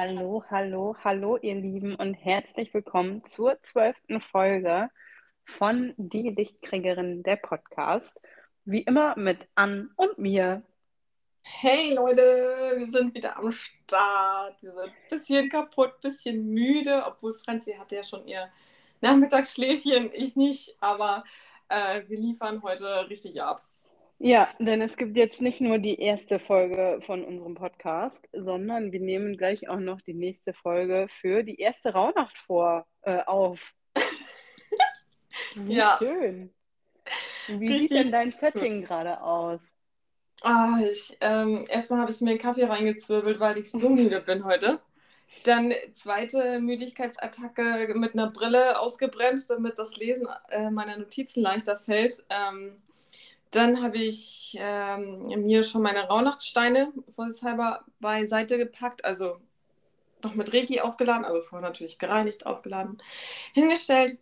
[0.00, 4.90] Hallo, hallo, hallo, ihr Lieben und herzlich willkommen zur zwölften Folge
[5.44, 8.16] von Die Lichtkriegerin, der Podcast.
[8.64, 10.62] Wie immer mit Ann und mir.
[11.42, 12.22] Hey Leute,
[12.76, 14.62] wir sind wieder am Start.
[14.62, 18.48] Wir sind ein bisschen kaputt, ein bisschen müde, obwohl Franzi hatte ja schon ihr
[19.00, 21.24] Nachmittagsschläfchen, ich nicht, aber
[21.70, 23.67] äh, wir liefern heute richtig ab.
[24.20, 29.00] Ja, denn es gibt jetzt nicht nur die erste Folge von unserem Podcast, sondern wir
[29.00, 33.72] nehmen gleich auch noch die nächste Folge für die erste Rauhnacht vor äh, auf.
[35.54, 35.96] Wie Ja.
[35.98, 36.52] schön.
[37.46, 39.62] Wie Richtig sieht denn dein Setting gerade aus?
[40.42, 44.44] Ah, ich, ähm, erstmal habe ich mir einen Kaffee reingezwirbelt, weil ich so müde bin
[44.44, 44.80] heute.
[45.44, 52.24] Dann zweite Müdigkeitsattacke mit einer Brille ausgebremst, damit das Lesen äh, meiner Notizen leichter fällt.
[52.30, 52.82] Ähm,
[53.50, 59.38] dann habe ich ähm, mir schon meine Rauhnachtssteine vorsichtshalber beiseite gepackt, also
[60.22, 62.98] noch mit Reiki aufgeladen, also vorher natürlich gereinigt, aufgeladen,
[63.54, 64.18] hingestellt.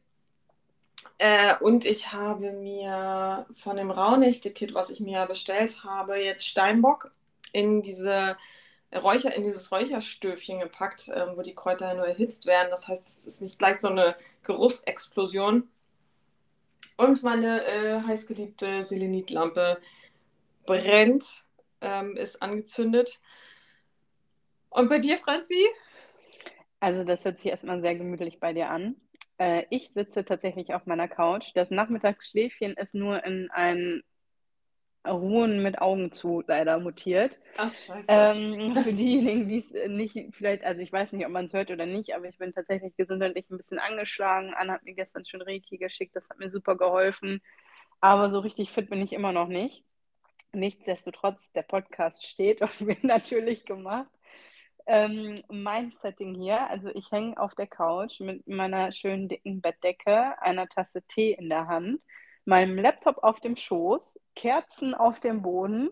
[1.19, 7.11] Äh, und ich habe mir von dem Rauhnächte-Kit, was ich mir bestellt habe, jetzt Steinbock
[7.53, 8.37] in diese
[8.95, 12.69] Räucher, in dieses Räucherstöfchen gepackt, ähm, wo die Kräuter nur erhitzt werden.
[12.71, 15.69] Das heißt, es ist nicht gleich so eine Geruchsexplosion.
[16.97, 19.79] Und meine äh, heißgeliebte Selenitlampe
[20.65, 21.45] brennt,
[21.81, 23.21] ähm, ist angezündet.
[24.71, 25.67] Und bei dir, Franzi?
[26.81, 28.97] Also das hört sich erstmal sehr gemütlich bei dir an.
[29.39, 31.47] Äh, ich sitze tatsächlich auf meiner Couch.
[31.55, 34.03] Das Nachmittagsschläfchen ist nur in ein
[35.09, 37.39] Ruhen mit Augen zu leider mutiert.
[37.57, 38.07] Ach, scheiße.
[38.09, 41.71] Ähm, für diejenigen, die es nicht vielleicht, also ich weiß nicht, ob man es hört
[41.71, 44.55] oder nicht, aber ich bin tatsächlich gesundheitlich ein bisschen angeschlagen.
[44.55, 47.41] Anna hat mir gestern schon Reiki geschickt, das hat mir super geholfen.
[48.01, 49.85] Aber so richtig fit bin ich immer noch nicht.
[50.53, 54.11] Nichtsdestotrotz, der Podcast steht und wird natürlich gemacht.
[54.89, 60.41] Ähm, mein Setting hier, also ich hänge auf der Couch mit meiner schönen dicken Bettdecke,
[60.41, 62.01] einer Tasse Tee in der Hand,
[62.47, 65.91] meinem Laptop auf dem Schoß, Kerzen auf dem Boden,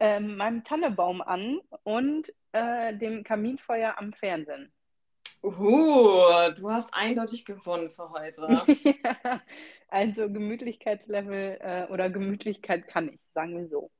[0.00, 4.72] ähm, meinem Tannebaum an und äh, dem Kaminfeuer am Fernsehen.
[5.42, 8.60] Uh, du hast eindeutig gewonnen für heute.
[9.04, 9.40] Ja,
[9.88, 13.90] also Gemütlichkeitslevel äh, oder Gemütlichkeit kann ich, sagen wir so.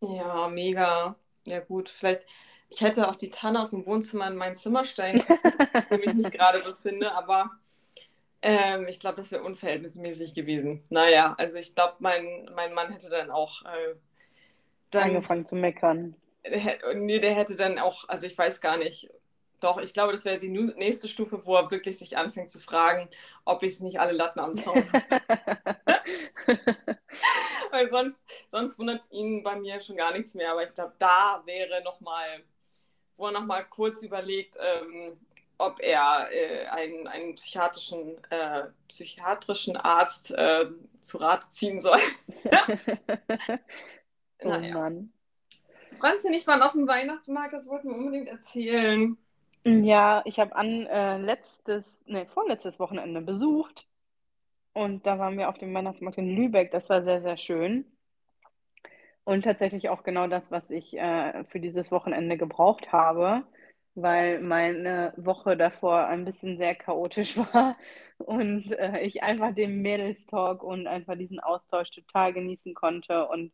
[0.00, 1.16] Ja, mega.
[1.44, 1.88] Ja, gut.
[1.88, 2.26] Vielleicht,
[2.70, 5.42] ich hätte auch die Tanne aus dem Wohnzimmer in mein Zimmer stellen können,
[5.90, 7.50] dem ich mich gerade befinde, aber
[8.42, 10.84] ähm, ich glaube, das wäre unverhältnismäßig gewesen.
[10.90, 13.94] Naja, also ich glaube, mein, mein Mann hätte dann auch äh,
[14.90, 16.14] dann, Angefangen zu meckern.
[16.44, 19.10] hä- nee, der hätte dann auch, also ich weiß gar nicht.
[19.60, 23.08] Doch, ich glaube, das wäre die nächste Stufe, wo er wirklich sich anfängt zu fragen,
[23.44, 25.04] ob ich nicht alle Latten am Zaun habe.
[27.70, 30.52] Weil sonst, sonst wundert ihn bei mir schon gar nichts mehr.
[30.52, 32.42] Aber ich glaube, da wäre nochmal,
[33.16, 35.18] wo er nochmal kurz überlegt, ähm,
[35.58, 40.66] ob er äh, einen, einen psychiatrischen, äh, psychiatrischen Arzt äh,
[41.02, 41.98] zu Rate ziehen soll.
[44.42, 44.72] Oh Naja.
[44.72, 45.12] Mann.
[45.92, 49.18] Franzi und ich waren auf dem Weihnachtsmarkt, das wollten wir unbedingt erzählen.
[49.64, 53.86] Ja, ich habe an äh, letztes, nee, vorletztes Wochenende besucht
[54.74, 56.70] und da waren wir auf dem Weihnachtsmarkt in Lübeck.
[56.72, 57.86] Das war sehr, sehr schön
[59.24, 63.44] und tatsächlich auch genau das, was ich äh, für dieses Wochenende gebraucht habe,
[64.02, 67.76] weil meine Woche davor ein bisschen sehr chaotisch war
[68.18, 73.52] und äh, ich einfach den Mädelstalk und einfach diesen Austausch total genießen konnte und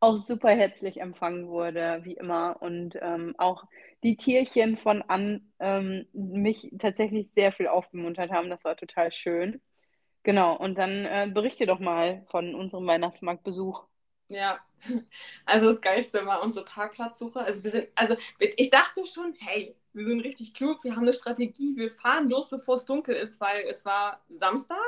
[0.00, 2.56] auch super herzlich empfangen wurde, wie immer.
[2.60, 3.64] Und ähm, auch
[4.04, 8.50] die Tierchen von Ann ähm, mich tatsächlich sehr viel aufgemuntert haben.
[8.50, 9.60] Das war total schön.
[10.24, 13.86] Genau, und dann äh, berichte doch mal von unserem Weihnachtsmarktbesuch.
[14.28, 14.58] Ja,
[15.46, 17.40] also das Geilste war unsere Parkplatzsuche.
[17.40, 21.12] Also wir sind, also ich dachte schon, hey, wir sind richtig klug, wir haben eine
[21.12, 24.78] Strategie, wir fahren los, bevor es dunkel ist, weil es war Samstag.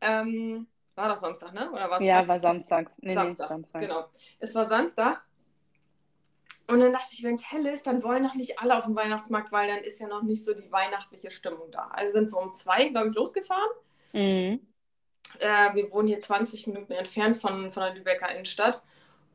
[0.00, 1.70] Ähm, war doch Samstag, ne?
[1.70, 2.90] Oder war es Ja, war Samstag.
[2.98, 3.82] Nee, nee, Samstag, Samstag.
[3.82, 4.06] genau.
[4.38, 5.22] Es war Samstag.
[6.68, 8.96] Und dann dachte ich, wenn es hell ist, dann wollen noch nicht alle auf dem
[8.96, 11.88] Weihnachtsmarkt, weil dann ist ja noch nicht so die weihnachtliche Stimmung da.
[11.92, 13.70] Also sind wir um zwei, glaube ich, losgefahren.
[14.12, 14.66] Mhm.
[15.38, 18.82] Äh, wir wohnen hier 20 Minuten entfernt von, von der Lübecker Innenstadt.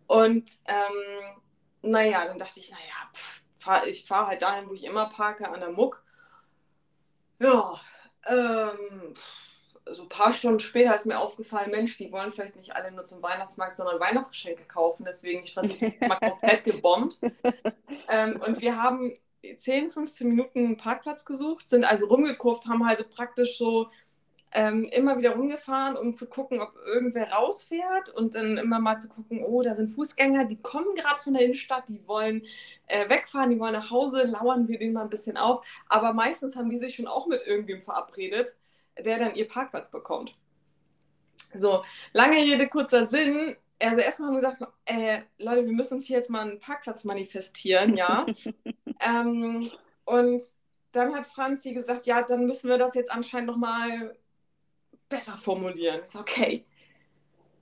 [0.08, 1.42] Und ähm,
[1.82, 5.48] naja, dann dachte ich, naja, pff, fahr, ich fahre halt dahin, wo ich immer parke,
[5.48, 6.04] an der Muck.
[7.40, 7.80] Ja,
[8.28, 9.14] ähm,
[9.90, 13.06] so ein paar Stunden später ist mir aufgefallen, Mensch, die wollen vielleicht nicht alle nur
[13.06, 15.06] zum Weihnachtsmarkt, sondern Weihnachtsgeschenke kaufen.
[15.06, 17.20] Deswegen die Strategie mal komplett gebombt.
[18.08, 19.14] Ähm, und wir haben
[19.58, 23.90] 10, 15 Minuten einen Parkplatz gesucht, sind also rumgekurvt, haben also praktisch so
[24.54, 29.10] ähm, immer wieder rumgefahren, um zu gucken, ob irgendwer rausfährt und dann immer mal zu
[29.10, 32.46] gucken, oh, da sind Fußgänger, die kommen gerade von der Innenstadt, die wollen
[32.88, 35.66] äh, wegfahren, die wollen nach Hause, lauern wir denen mal ein bisschen auf.
[35.88, 38.58] Aber meistens haben die sich schon auch mit irgendwem verabredet,
[39.00, 40.38] der dann ihr Parkplatz bekommt.
[41.54, 41.84] So,
[42.14, 43.56] lange Rede, kurzer Sinn.
[43.80, 47.04] Also erstmal haben wir gesagt, äh, Leute, wir müssen uns hier jetzt mal einen Parkplatz
[47.04, 48.26] manifestieren, ja.
[49.00, 49.72] ähm,
[50.06, 50.42] und
[50.92, 54.16] dann hat Franzi gesagt, ja, dann müssen wir das jetzt anscheinend nochmal
[55.12, 56.02] besser formulieren.
[56.02, 56.66] Ist okay.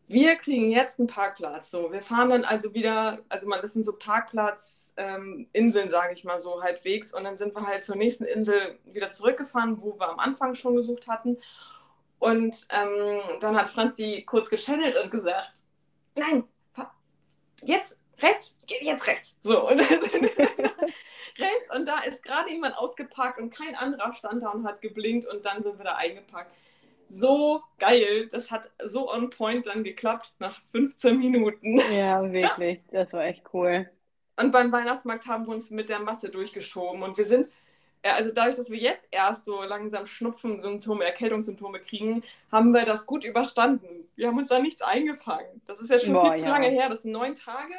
[0.07, 1.69] Wir kriegen jetzt einen Parkplatz.
[1.69, 6.23] So, wir fahren dann also wieder, also man, das sind so Parkplatzinseln, ähm, sage ich
[6.23, 7.13] mal so halbwegs.
[7.13, 10.75] Und dann sind wir halt zur nächsten Insel wieder zurückgefahren, wo wir am Anfang schon
[10.75, 11.37] gesucht hatten.
[12.17, 15.51] Und ähm, dann hat Franzi kurz geschannelt und gesagt,
[16.15, 16.43] nein,
[17.63, 19.37] jetzt rechts, jetzt rechts.
[19.43, 19.79] So, und
[21.39, 25.27] rechts und da ist gerade jemand ausgeparkt und kein anderer stand da und hat geblinkt
[25.27, 26.51] und dann sind wir da eingepackt
[27.09, 28.27] so geil.
[28.31, 31.79] Das hat so on point dann geklappt nach 15 Minuten.
[31.91, 32.81] Ja, wirklich.
[32.91, 33.89] Das war echt cool.
[34.39, 37.03] Und beim Weihnachtsmarkt haben wir uns mit der Masse durchgeschoben.
[37.03, 37.49] Und wir sind,
[38.03, 43.05] äh, also dadurch, dass wir jetzt erst so langsam Schnupfensymptome, Erkältungssymptome kriegen, haben wir das
[43.05, 44.07] gut überstanden.
[44.15, 45.61] Wir haben uns da nichts eingefangen.
[45.67, 46.51] Das ist ja schon Boah, viel zu ja.
[46.51, 46.89] lange her.
[46.89, 47.73] Das sind neun Tage.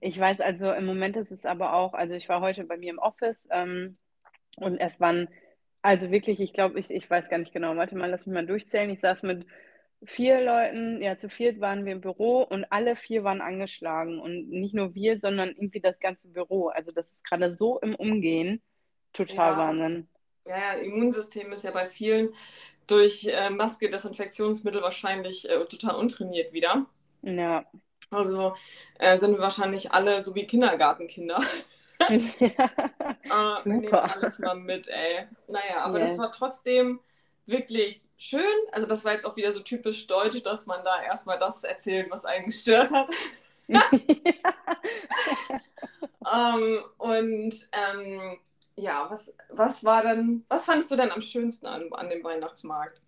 [0.00, 2.90] Ich weiß, also im Moment ist es aber auch, also ich war heute bei mir
[2.90, 3.96] im Office ähm,
[4.56, 5.28] und es waren
[5.82, 7.76] also wirklich, ich glaube, ich, ich weiß gar nicht genau.
[7.76, 8.90] Warte mal, lass mich mal durchzählen.
[8.90, 9.46] Ich saß mit
[10.04, 14.20] vier Leuten, ja, zu viert waren wir im Büro und alle vier waren angeschlagen.
[14.20, 16.68] Und nicht nur wir, sondern irgendwie das ganze Büro.
[16.68, 18.62] Also das ist gerade so im Umgehen.
[19.12, 19.58] Total ja.
[19.58, 20.08] Wahnsinn.
[20.46, 22.30] Ja, ja, Immunsystem ist ja bei vielen
[22.86, 26.86] durch äh, Maske, Desinfektionsmittel wahrscheinlich äh, total untrainiert wieder.
[27.22, 27.64] Ja.
[28.10, 28.54] Also
[28.98, 31.40] äh, sind wir wahrscheinlich alle so wie Kindergartenkinder.
[32.40, 35.26] ja, wir nehmen alles mal mit, ey.
[35.48, 36.08] Naja, aber yeah.
[36.08, 37.00] das war trotzdem
[37.46, 38.44] wirklich schön.
[38.72, 42.10] Also das war jetzt auch wieder so typisch deutsch, dass man da erstmal das erzählt,
[42.10, 43.10] was einen gestört hat.
[46.32, 48.38] ähm, und ähm,
[48.76, 53.00] ja, was, was war dann, was fandest du denn am schönsten an, an dem Weihnachtsmarkt?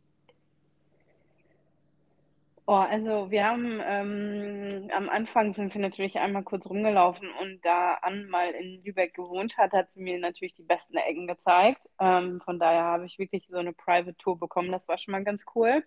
[2.65, 7.95] Oh, also wir haben ähm, am Anfang sind wir natürlich einmal kurz rumgelaufen und da
[7.95, 11.83] Ann mal in Lübeck gewohnt hat, hat sie mir natürlich die besten Ecken gezeigt.
[11.99, 14.71] Ähm, von daher habe ich wirklich so eine Private Tour bekommen.
[14.71, 15.83] Das war schon mal ganz cool.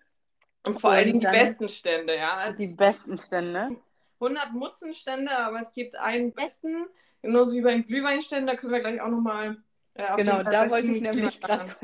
[0.64, 2.36] Und vor allen Dingen die besten Stände, ja.
[2.36, 3.70] Also die besten Stände.
[4.20, 6.86] 100 Mutzenstände, aber es gibt einen besten,
[7.22, 8.46] genauso wie bei den Glühweinständen.
[8.46, 9.56] Da können wir gleich auch nochmal
[9.96, 11.74] äh, genau, da wollte ich nämlich gerade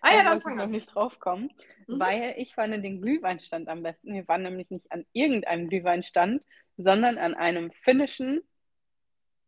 [0.00, 1.50] ah, ja, dann noch nicht drauf kommen,
[1.86, 2.00] mhm.
[2.00, 4.14] weil ich fand den Glühweinstand am besten.
[4.14, 6.42] Wir waren nämlich nicht an irgendeinem Glühweinstand,
[6.76, 8.42] sondern an einem finnischen,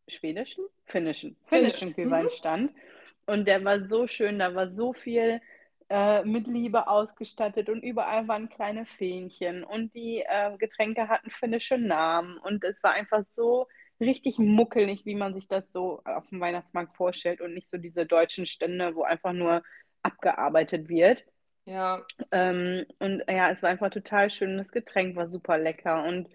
[0.08, 0.64] schwedischen?
[0.86, 1.94] Finnischen, finnischen Finnisch.
[1.94, 2.74] Glühweinstand.
[2.74, 2.80] Mhm.
[3.26, 5.40] Und der war so schön, da war so viel
[5.88, 11.78] äh, mit Liebe ausgestattet und überall waren kleine Fähnchen und die äh, Getränke hatten finnische
[11.78, 13.66] Namen und es war einfach so
[14.00, 18.06] richtig muckelig, wie man sich das so auf dem Weihnachtsmarkt vorstellt und nicht so diese
[18.06, 19.62] deutschen Stände, wo einfach nur
[20.02, 21.24] abgearbeitet wird.
[21.66, 22.02] Ja.
[22.32, 24.56] Ähm, und ja, es war einfach total schön.
[24.56, 26.28] Das Getränk war super lecker und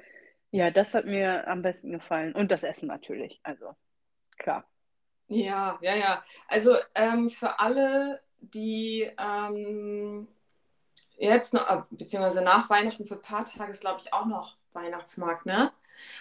[0.52, 2.34] ja, das hat mir am besten gefallen.
[2.34, 3.76] Und das Essen natürlich, also
[4.38, 4.66] klar.
[5.28, 6.24] Ja, ja, ja.
[6.48, 10.28] Also ähm, für alle, die ähm,
[11.18, 15.46] jetzt noch, beziehungsweise nach Weihnachten für ein paar Tage ist, glaube ich, auch noch Weihnachtsmarkt,
[15.46, 15.72] ne?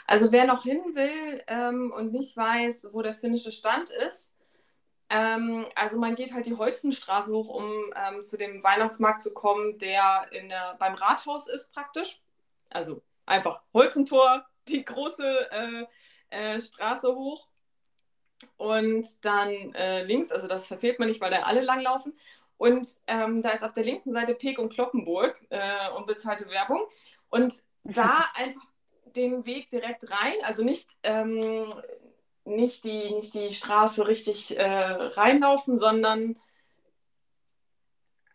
[0.06, 4.30] Also wer noch hin will ähm, und nicht weiß, wo der finnische Stand ist,
[5.10, 9.78] ähm, also man geht halt die Holzenstraße hoch, um ähm, zu dem Weihnachtsmarkt zu kommen,
[9.78, 12.20] der, in der beim Rathaus ist praktisch.
[12.70, 15.86] Also einfach Holzentor, die große äh,
[16.30, 17.48] äh, Straße hoch.
[18.56, 22.18] Und dann äh, links, also das verfehlt man nicht, weil da alle langlaufen.
[22.56, 26.80] Und ähm, da ist auf der linken Seite Peek und Kloppenburg, äh, unbezahlte Werbung.
[27.30, 27.54] Und
[27.84, 28.66] da einfach
[29.16, 31.64] den Weg direkt rein, also nicht, ähm,
[32.44, 36.36] nicht, die, nicht die Straße richtig äh, reinlaufen, sondern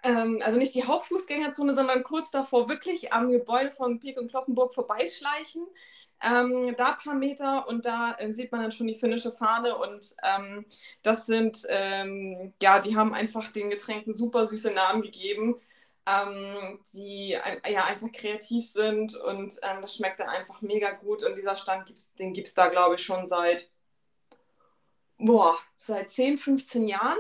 [0.04, 4.74] ähm, also nicht die Hauptfußgängerzone, sondern kurz davor wirklich am Gebäude von Pik und Kloppenburg
[4.74, 5.68] vorbeischleichen.
[6.22, 9.78] Ähm, da ein paar Meter und da äh, sieht man dann schon die finnische Fahne
[9.78, 10.66] und ähm,
[11.02, 15.56] das sind, ähm, ja, die haben einfach den Getränken super süße Namen gegeben
[16.10, 21.24] ähm, die ja einfach kreativ sind und ähm, das schmeckt da einfach mega gut.
[21.24, 23.70] Und dieser Stand gibt's, den gibt es da, glaube ich, schon seit,
[25.18, 27.18] boah, seit 10, 15 Jahren.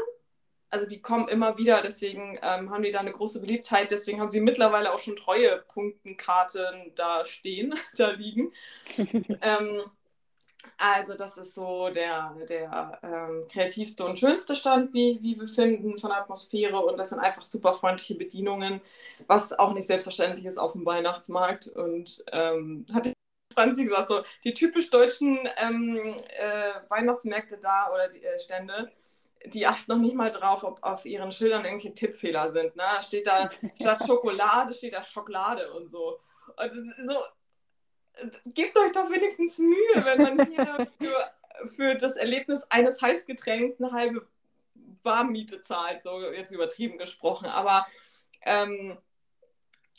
[0.71, 3.91] Also die kommen immer wieder, deswegen ähm, haben die da eine große Beliebtheit.
[3.91, 8.51] Deswegen haben sie mittlerweile auch schon Treuepunktenkarten da stehen, da liegen.
[8.97, 9.81] ähm,
[10.77, 15.97] Also das ist so der, der ähm, kreativste und schönste Stand, wie, wie wir finden,
[15.97, 16.79] von Atmosphäre.
[16.79, 18.81] Und das sind einfach super freundliche Bedienungen,
[19.27, 21.67] was auch nicht selbstverständlich ist auf dem Weihnachtsmarkt.
[21.67, 23.11] Und ähm, hat
[23.53, 28.91] Franzi gesagt, so die typisch deutschen ähm, äh, Weihnachtsmärkte da oder die äh, Stände,
[29.45, 32.75] die achten noch nicht mal drauf, ob auf ihren Schildern irgendwelche Tippfehler sind.
[32.75, 32.83] Ne?
[33.01, 33.49] Steht da
[33.79, 36.19] statt Schokolade, steht da Schokolade und so.
[36.57, 37.15] Und so,
[38.45, 43.91] gebt euch doch wenigstens Mühe, wenn man hier für, für das Erlebnis eines Heißgetränks eine
[43.91, 44.27] halbe
[45.03, 47.47] Warmmiete zahlt, so jetzt übertrieben gesprochen.
[47.47, 47.85] Aber
[48.45, 48.97] ähm,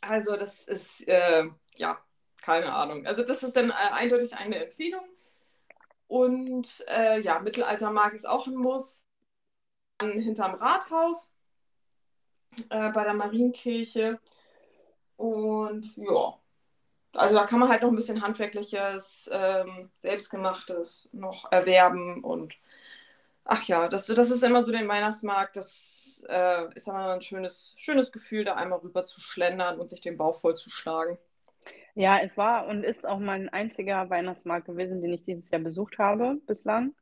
[0.00, 1.98] also das ist, äh, ja,
[2.42, 3.06] keine Ahnung.
[3.06, 5.04] Also das ist dann äh, eindeutig eine Empfehlung.
[6.06, 9.06] Und äh, ja, Mittelaltermarkt ist auch ein Muss.
[9.98, 11.30] Dann hinterm Rathaus
[12.70, 14.18] äh, bei der Marienkirche.
[15.16, 16.39] Und ja,
[17.14, 22.56] also da kann man halt noch ein bisschen handwerkliches, ähm, selbstgemachtes noch erwerben und
[23.44, 27.74] ach ja, das, das ist immer so den Weihnachtsmarkt, das äh, ist aber ein schönes,
[27.76, 31.18] schönes Gefühl, da einmal rüber zu schlendern und sich den Bauch vollzuschlagen.
[31.94, 35.98] Ja, es war und ist auch mein einziger Weihnachtsmarkt gewesen, den ich dieses Jahr besucht
[35.98, 36.94] habe bislang.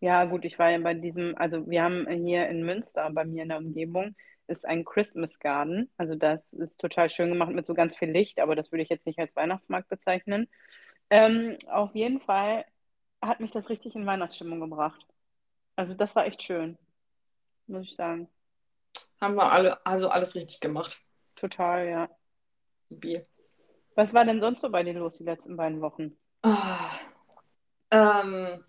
[0.00, 3.42] Ja, gut, ich war ja bei diesem, also wir haben hier in Münster bei mir
[3.44, 4.14] in der Umgebung
[4.46, 5.90] ist ein Christmas Garden.
[5.96, 8.88] Also das ist total schön gemacht mit so ganz viel Licht, aber das würde ich
[8.88, 10.48] jetzt nicht als Weihnachtsmarkt bezeichnen.
[11.10, 12.64] Ähm, auf jeden Fall
[13.20, 15.06] hat mich das richtig in Weihnachtsstimmung gebracht.
[15.76, 16.76] Also das war echt schön,
[17.66, 18.28] muss ich sagen.
[19.20, 21.00] Haben wir alle, also alles richtig gemacht.
[21.36, 22.10] Total, ja.
[22.90, 23.26] Bier.
[23.94, 26.16] Was war denn sonst so bei dir los die letzten beiden Wochen?
[26.42, 26.90] Ah,
[27.90, 28.64] ähm,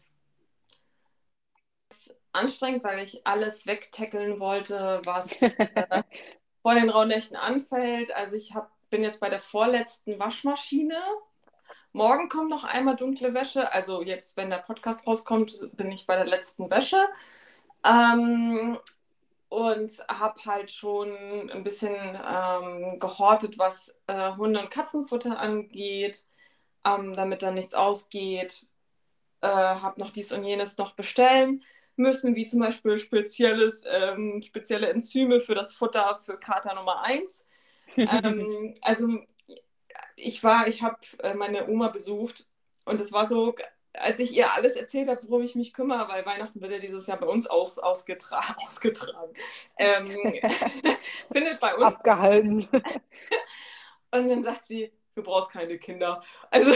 [2.34, 6.04] anstrengend, weil ich alles wegtackeln wollte, was äh,
[6.62, 8.16] vor den Raunächten anfällt.
[8.16, 10.98] Also ich hab, bin jetzt bei der vorletzten Waschmaschine.
[11.94, 13.72] Morgen kommt noch einmal dunkle Wäsche.
[13.72, 17.08] Also jetzt, wenn der Podcast rauskommt, bin ich bei der letzten Wäsche.
[17.86, 18.80] Ähm,
[19.50, 21.12] und habe halt schon
[21.52, 26.26] ein bisschen ähm, gehortet, was äh, Hunde- und Katzenfutter angeht,
[26.84, 28.66] ähm, damit da nichts ausgeht.
[29.42, 31.64] Äh, habe noch dies und jenes noch bestellen
[31.96, 37.48] müssen, wie zum Beispiel spezielles, ähm, spezielle Enzyme für das Futter für Kater Nummer 1.
[37.98, 39.20] ähm, also
[40.16, 42.48] ich war, ich habe äh, meine Oma besucht
[42.86, 43.56] und es war so,
[43.94, 47.08] als ich ihr alles erzählt habe, worum ich mich kümmere, weil Weihnachten wird ja dieses
[47.08, 49.34] Jahr bei uns aus, ausgetra ausgetragen.
[49.78, 50.08] Ähm,
[51.32, 51.84] findet bei uns.
[51.84, 52.68] Abgehalten.
[54.12, 56.24] und dann sagt sie, du brauchst keine Kinder.
[56.50, 56.72] Also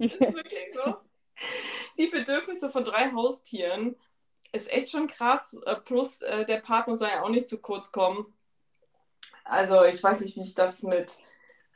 [0.00, 0.96] ist wirklich so.
[1.98, 3.96] Die Bedürfnisse von drei Haustieren
[4.52, 5.56] ist echt schon krass.
[5.66, 8.32] Äh, plus äh, der Partner soll ja auch nicht zu kurz kommen.
[9.44, 11.18] Also ich weiß nicht, wie ich das mit,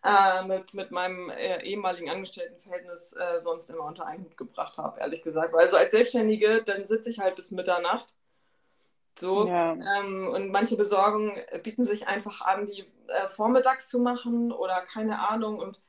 [0.05, 5.01] äh, mit, mit meinem äh, ehemaligen Angestelltenverhältnis äh, sonst immer unter einen Hut gebracht habe,
[5.01, 5.53] ehrlich gesagt.
[5.53, 8.15] Weil also als Selbstständige, dann sitze ich halt bis Mitternacht.
[9.19, 9.49] So.
[9.49, 9.73] Ja.
[9.73, 15.29] Ähm, und manche Besorgungen bieten sich einfach an, die äh, vormittags zu machen oder keine
[15.29, 15.59] Ahnung.
[15.59, 15.83] Und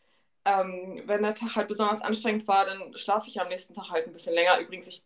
[0.46, 4.08] ähm, wenn der Tag halt besonders anstrengend war, dann schlafe ich am nächsten Tag halt
[4.08, 4.60] ein bisschen länger.
[4.60, 5.04] Übrigens, ich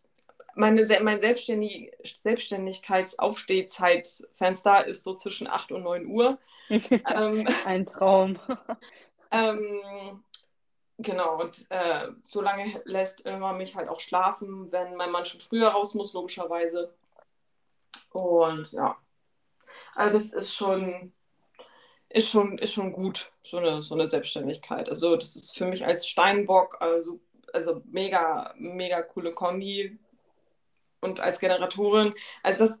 [0.54, 6.38] meine, mein Selbstständig Selbstständigkeitsaufstehzeitfenster ist so zwischen 8 und 9 Uhr.
[6.68, 8.38] ähm, Ein Traum.
[9.30, 10.24] ähm,
[10.98, 15.40] genau, und äh, so lange lässt immer mich halt auch schlafen, wenn mein Mann schon
[15.40, 16.94] früher raus muss, logischerweise.
[18.10, 18.96] Und ja,
[19.94, 21.12] also das ist schon,
[22.08, 24.88] ist schon, ist schon gut, so eine, so eine Selbstständigkeit.
[24.88, 27.20] Also das ist für mich als Steinbock, also,
[27.52, 29.98] also mega, mega coole Kombi
[31.02, 32.14] und als Generatorin.
[32.42, 32.80] Also das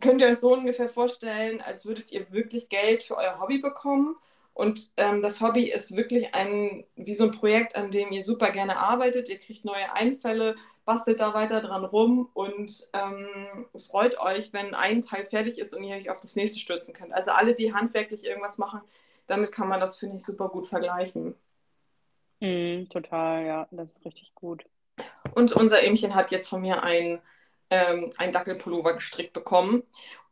[0.00, 4.16] könnt ihr euch so ungefähr vorstellen, als würdet ihr wirklich Geld für euer Hobby bekommen.
[4.52, 8.50] Und ähm, das Hobby ist wirklich ein, wie so ein Projekt, an dem ihr super
[8.50, 9.28] gerne arbeitet.
[9.28, 15.02] Ihr kriegt neue Einfälle, bastelt da weiter dran rum und ähm, freut euch, wenn ein
[15.02, 17.14] Teil fertig ist und ihr euch auf das nächste stürzen könnt.
[17.14, 18.80] Also alle, die handwerklich irgendwas machen,
[19.26, 21.36] damit kann man das, finde ich, super gut vergleichen.
[22.40, 24.64] Mm, total, ja, das ist richtig gut.
[25.34, 27.20] Und unser Ämchen hat jetzt von mir ein
[27.70, 29.82] ähm, einen Dackelpullover gestrickt bekommen.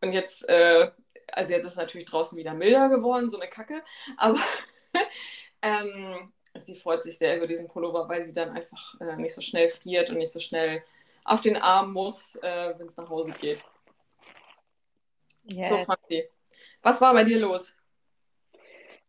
[0.01, 0.91] Und jetzt, äh,
[1.33, 3.83] also jetzt ist es natürlich draußen wieder milder geworden, so eine Kacke.
[4.17, 4.39] Aber
[5.63, 9.41] ähm, sie freut sich sehr über diesen Pullover, weil sie dann einfach äh, nicht so
[9.41, 10.83] schnell friert und nicht so schnell
[11.25, 13.63] auf den Arm muss, äh, wenn es nach Hause geht.
[15.45, 15.69] Yes.
[15.69, 16.25] So, Franzi,
[16.83, 17.75] was war bei dir los?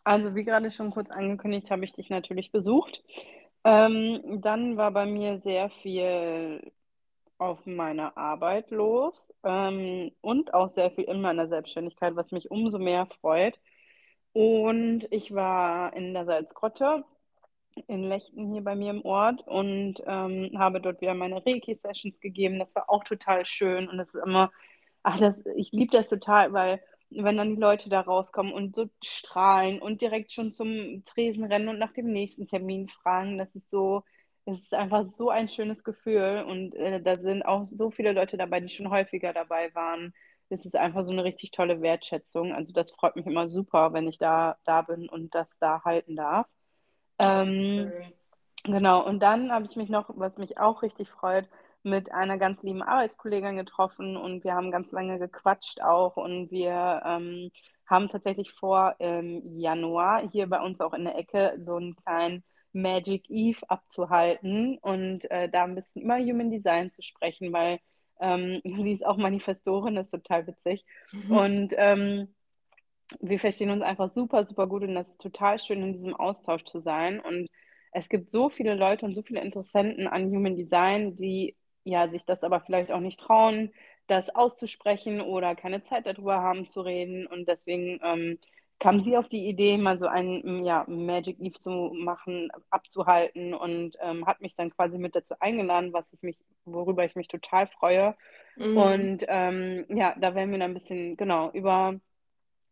[0.04, 3.04] Also, wie gerade schon kurz angekündigt, habe ich dich natürlich besucht.
[3.64, 6.72] Ähm, dann war bei mir sehr viel
[7.40, 12.80] auf meiner Arbeit los ähm, und auch sehr viel in meiner Selbstständigkeit, was mich umso
[12.80, 13.60] mehr freut.
[14.34, 17.04] Und ich war in der Salzgrotte
[17.88, 22.60] in Lechten hier bei mir im Ort und ähm, habe dort wieder meine Reiki-Sessions gegeben.
[22.60, 24.52] Das war auch total schön und das ist immer,
[25.04, 28.88] ach, das, ich liebe das total, weil wenn dann die Leute da rauskommen und so
[29.04, 33.70] strahlen und direkt schon zum Tresen rennen und nach dem nächsten Termin fragen, das ist
[33.70, 34.04] so,
[34.46, 38.38] es ist einfach so ein schönes Gefühl und äh, da sind auch so viele Leute
[38.38, 40.14] dabei, die schon häufiger dabei waren.
[40.50, 42.54] Es ist einfach so eine richtig tolle Wertschätzung.
[42.54, 46.16] Also das freut mich immer super, wenn ich da, da bin und das da halten
[46.16, 46.48] darf.
[47.20, 47.92] Ähm,
[48.64, 51.48] genau, und dann habe ich mich noch, was mich auch richtig freut,
[51.84, 57.02] mit einer ganz lieben Arbeitskollegin getroffen und wir haben ganz lange gequatscht auch und wir
[57.06, 57.52] ähm,
[57.86, 62.44] haben tatsächlich vor, im Januar hier bei uns auch in der Ecke so einen kleinen
[62.74, 67.80] Magic Eve abzuhalten und äh, da ein bisschen über Human Design zu sprechen, weil
[68.20, 70.86] ähm, sie ist auch Manifestorin, das ist total witzig.
[71.12, 71.32] Mhm.
[71.32, 72.36] Und ähm,
[73.20, 76.64] wir verstehen uns einfach super, super gut und das ist total schön, in diesem Austausch
[76.66, 77.20] zu sein.
[77.20, 77.50] Und
[77.92, 82.26] es gibt so viele Leute und so viele Interessenten an Human Design, die ja sich
[82.26, 83.72] das aber vielleicht auch nicht trauen,
[84.08, 87.26] das auszusprechen oder keine Zeit darüber haben zu reden.
[87.26, 88.38] Und deswegen ähm,
[88.80, 93.98] kam sie auf die Idee, mal so ein ja, Magic Eve zu machen, abzuhalten und
[94.02, 97.68] ähm, hat mich dann quasi mit dazu eingeladen, was ich mich, worüber ich mich total
[97.68, 98.16] freue.
[98.56, 98.78] Mhm.
[98.78, 102.00] Und ähm, ja, da werden wir dann ein bisschen genau über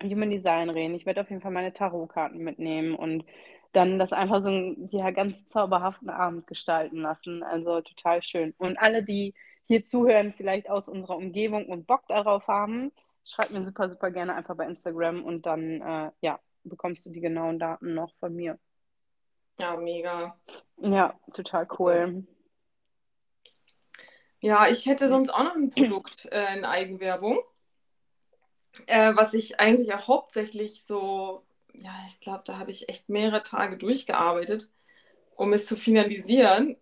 [0.02, 0.96] Human Design reden.
[0.96, 3.26] Ich werde auf jeden Fall meine Tarotkarten mitnehmen und
[3.74, 7.44] dann das einfach so einen ja, ganz zauberhaften Abend gestalten lassen.
[7.44, 8.54] Also total schön.
[8.58, 9.34] Und alle, die
[9.66, 12.92] hier zuhören, vielleicht aus unserer Umgebung und Bock darauf haben,
[13.28, 17.22] schreib mir super, super gerne einfach bei Instagram und dann äh, ja, bekommst du die
[17.22, 18.60] genauen Daten noch von mir.
[19.60, 20.36] Ja, mega.
[20.78, 22.26] Ja, total cool.
[24.40, 27.40] Ja, ich hätte sonst auch noch ein Produkt äh, in Eigenwerbung
[28.86, 31.44] äh, was ich eigentlich auch hauptsächlich so,
[31.74, 34.70] ja, ich glaube, da habe ich echt mehrere Tage durchgearbeitet,
[35.36, 36.78] um es zu finalisieren.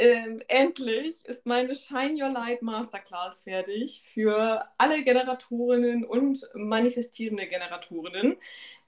[0.00, 8.36] Ähm, endlich ist meine Shine Your Light Masterclass fertig für alle Generatorinnen und manifestierende Generatorinnen.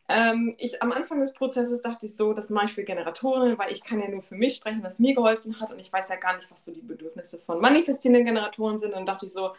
[0.09, 3.73] Ähm, ich, am Anfang des Prozesses dachte ich so, das mache ich für Generatorinnen, weil
[3.73, 6.17] ich kann ja nur für mich sprechen, was mir geholfen hat und ich weiß ja
[6.17, 8.91] gar nicht, was so die Bedürfnisse von manifestierenden Generatoren sind.
[8.91, 9.53] Und dann dachte ich so,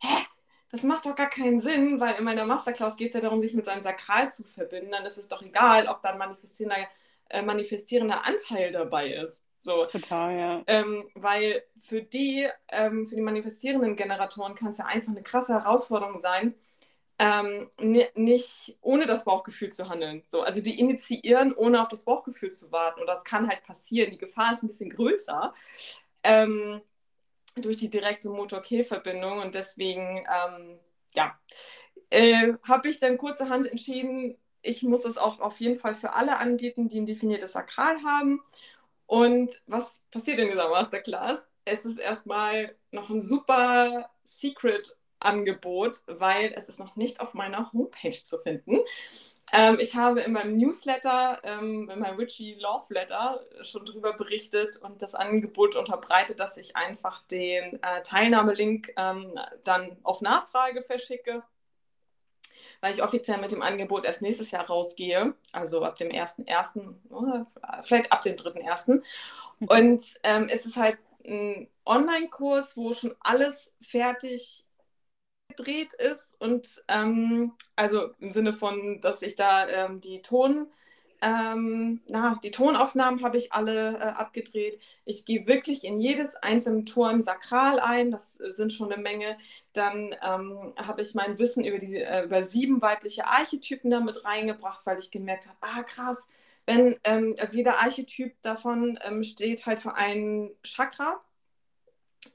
[0.00, 0.26] hä,
[0.70, 3.54] das macht doch gar keinen Sinn, weil in meiner Masterclass geht es ja darum, sich
[3.54, 4.92] mit seinem Sakral zu verbinden.
[4.92, 6.88] Dann ist es doch egal, ob da ein manifestierender,
[7.30, 9.45] äh, manifestierender Anteil dabei ist.
[9.58, 9.84] So.
[9.86, 10.62] Total, ja.
[10.66, 15.54] Ähm, weil für die, ähm, für die manifestierenden Generatoren kann es ja einfach eine krasse
[15.54, 16.54] Herausforderung sein,
[17.18, 20.22] ähm, nicht ohne das Bauchgefühl zu handeln.
[20.26, 23.00] So, also die initiieren, ohne auf das Bauchgefühl zu warten.
[23.00, 24.10] Und das kann halt passieren.
[24.10, 25.54] Die Gefahr ist ein bisschen größer.
[26.22, 26.80] Ähm,
[27.56, 30.78] durch die direkte Motor-Kehl-Verbindung und deswegen, ähm,
[31.14, 31.38] ja,
[32.10, 36.38] äh, habe ich dann kurzerhand entschieden, ich muss es auch auf jeden Fall für alle
[36.38, 38.42] anbieten, die ein definiertes Sakral haben.
[39.06, 41.50] Und was passiert in dieser Masterclass?
[41.64, 48.22] Es ist erstmal noch ein super Secret-Angebot, weil es ist noch nicht auf meiner Homepage
[48.22, 48.80] zu finden.
[49.52, 54.76] Ähm, ich habe in meinem Newsletter, ähm, in meinem Richie Love Letter schon darüber berichtet
[54.78, 61.44] und das Angebot unterbreitet, dass ich einfach den äh, Teilnahmelink ähm, dann auf Nachfrage verschicke,
[62.80, 67.46] weil ich offiziell mit dem Angebot erst nächstes Jahr rausgehe, also ab dem 1.1., oder
[67.82, 69.02] vielleicht ab dem 3.1.
[69.58, 69.68] Mhm.
[69.68, 74.64] Und ähm, es ist halt ein Online-Kurs, wo schon alles fertig
[75.48, 80.70] gedreht ist und ähm, also im Sinne von, dass ich da ähm, die Ton,
[81.22, 84.78] ähm, na, die Tonaufnahmen habe ich alle äh, abgedreht.
[85.04, 89.38] Ich gehe wirklich in jedes einzelne Tor im Sakral ein, das sind schon eine Menge.
[89.72, 94.86] Dann ähm, habe ich mein Wissen über, die, äh, über sieben weibliche Archetypen damit reingebracht,
[94.86, 96.28] weil ich gemerkt habe, ah krass,
[96.66, 101.20] wenn, ähm, also jeder Archetyp davon ähm, steht halt für ein Chakra.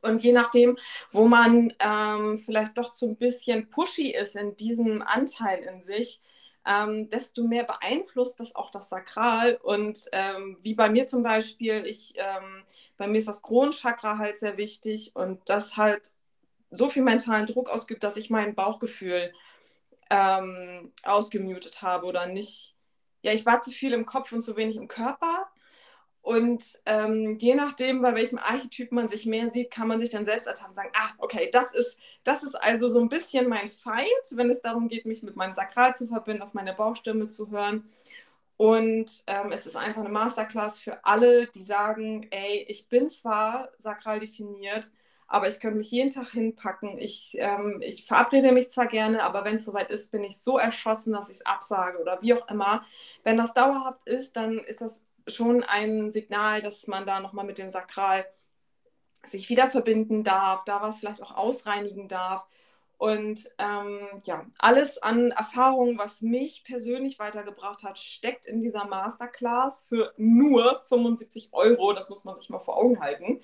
[0.02, 0.78] Und je nachdem,
[1.12, 6.22] wo man ähm, vielleicht doch so ein bisschen pushy ist in diesem Anteil in sich,
[6.65, 9.56] ähm, desto mehr beeinflusst das auch das Sakral.
[9.62, 12.63] Und ähm, wie bei mir zum Beispiel, ich, ähm,
[12.97, 16.13] bei mir ist das Kronenchakra halt sehr wichtig und das halt
[16.71, 19.34] so viel mentalen Druck ausgibt, dass ich mein Bauchgefühl
[20.10, 22.76] ähm, ausgemutet habe oder nicht.
[23.24, 25.47] Ja, ich war zu viel im Kopf und zu wenig im Körper.
[26.22, 30.26] Und ähm, je nachdem, bei welchem Archetyp man sich mehr sieht, kann man sich dann
[30.26, 33.72] selbst ertappen und sagen, ah, okay, das ist, das ist also so ein bisschen mein
[33.72, 37.50] Feind, wenn es darum geht, mich mit meinem Sakral zu verbinden, auf meine Bauchstimme zu
[37.50, 37.90] hören.
[38.58, 43.70] Und ähm, es ist einfach eine Masterclass für alle, die sagen, ey, ich bin zwar
[43.80, 44.92] sakral definiert,
[45.26, 47.00] aber ich könnte mich jeden Tag hinpacken.
[47.00, 50.60] Ich, ähm, ich verabrede mich zwar gerne, aber wenn es soweit ist, bin ich so
[50.60, 52.86] erschossen, dass ich es absage oder wie auch immer.
[53.24, 57.58] Wenn das dauerhaft ist, dann ist das schon ein Signal, dass man da nochmal mit
[57.58, 58.26] dem Sakral
[59.26, 62.46] sich wieder verbinden darf, da was vielleicht auch ausreinigen darf.
[62.98, 69.88] Und ähm, ja, alles an Erfahrungen, was mich persönlich weitergebracht hat, steckt in dieser Masterclass
[69.88, 71.94] für nur 75 Euro.
[71.94, 73.42] Das muss man sich mal vor Augen halten.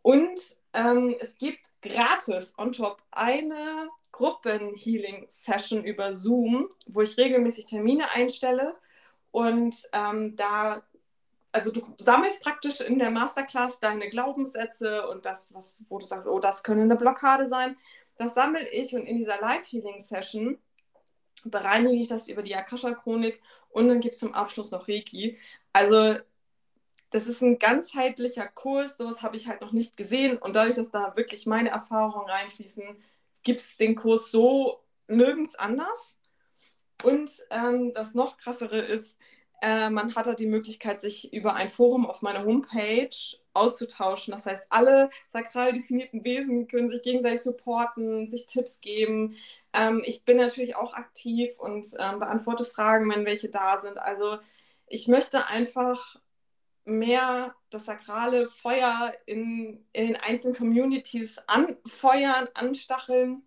[0.00, 0.40] Und
[0.72, 8.74] ähm, es gibt gratis on top eine Gruppen-Healing-Session über Zoom, wo ich regelmäßig Termine einstelle.
[9.32, 10.82] Und ähm, da
[11.52, 16.28] also du sammelst praktisch in der Masterclass deine Glaubenssätze und das, was, wo du sagst,
[16.28, 17.76] oh, das könnte eine Blockade sein.
[18.16, 20.58] Das sammle ich und in dieser Live-Healing-Session
[21.44, 25.38] bereinige ich das über die Akasha-Chronik und dann gibt es zum Abschluss noch Reiki.
[25.72, 26.16] Also
[27.10, 30.90] das ist ein ganzheitlicher Kurs, sowas habe ich halt noch nicht gesehen und dadurch, dass
[30.90, 33.02] da wirklich meine Erfahrungen reinfließen,
[33.42, 36.18] gibt es den Kurs so nirgends anders.
[37.04, 39.16] Und ähm, das noch krassere ist,
[39.60, 43.10] äh, man hat da die Möglichkeit, sich über ein Forum auf meiner Homepage
[43.54, 44.32] auszutauschen.
[44.32, 49.36] Das heißt, alle sakral definierten Wesen können sich gegenseitig supporten, sich Tipps geben.
[49.72, 53.98] Ähm, ich bin natürlich auch aktiv und ähm, beantworte Fragen, wenn welche da sind.
[53.98, 54.38] Also
[54.86, 56.16] ich möchte einfach
[56.84, 63.42] mehr das sakrale Feuer in, in den einzelnen Communities anfeuern, anstacheln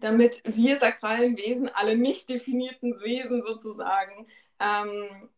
[0.00, 4.26] damit wir sakralen Wesen, alle nicht definierten Wesen sozusagen,
[4.60, 5.30] ähm,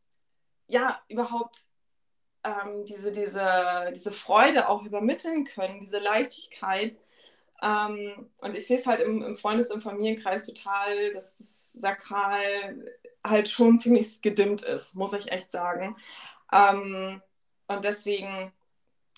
[0.69, 1.59] ja, überhaupt
[2.45, 6.97] ähm, diese, diese, diese Freude auch übermitteln können, diese Leichtigkeit.
[7.63, 12.87] Ähm, und ich sehe es halt im, im Freundes- und Familienkreis total, dass das Sakral
[13.27, 15.97] halt schon ziemlich gedimmt ist, muss ich echt sagen.
[16.53, 17.23] Ähm,
[17.69, 18.53] und deswegen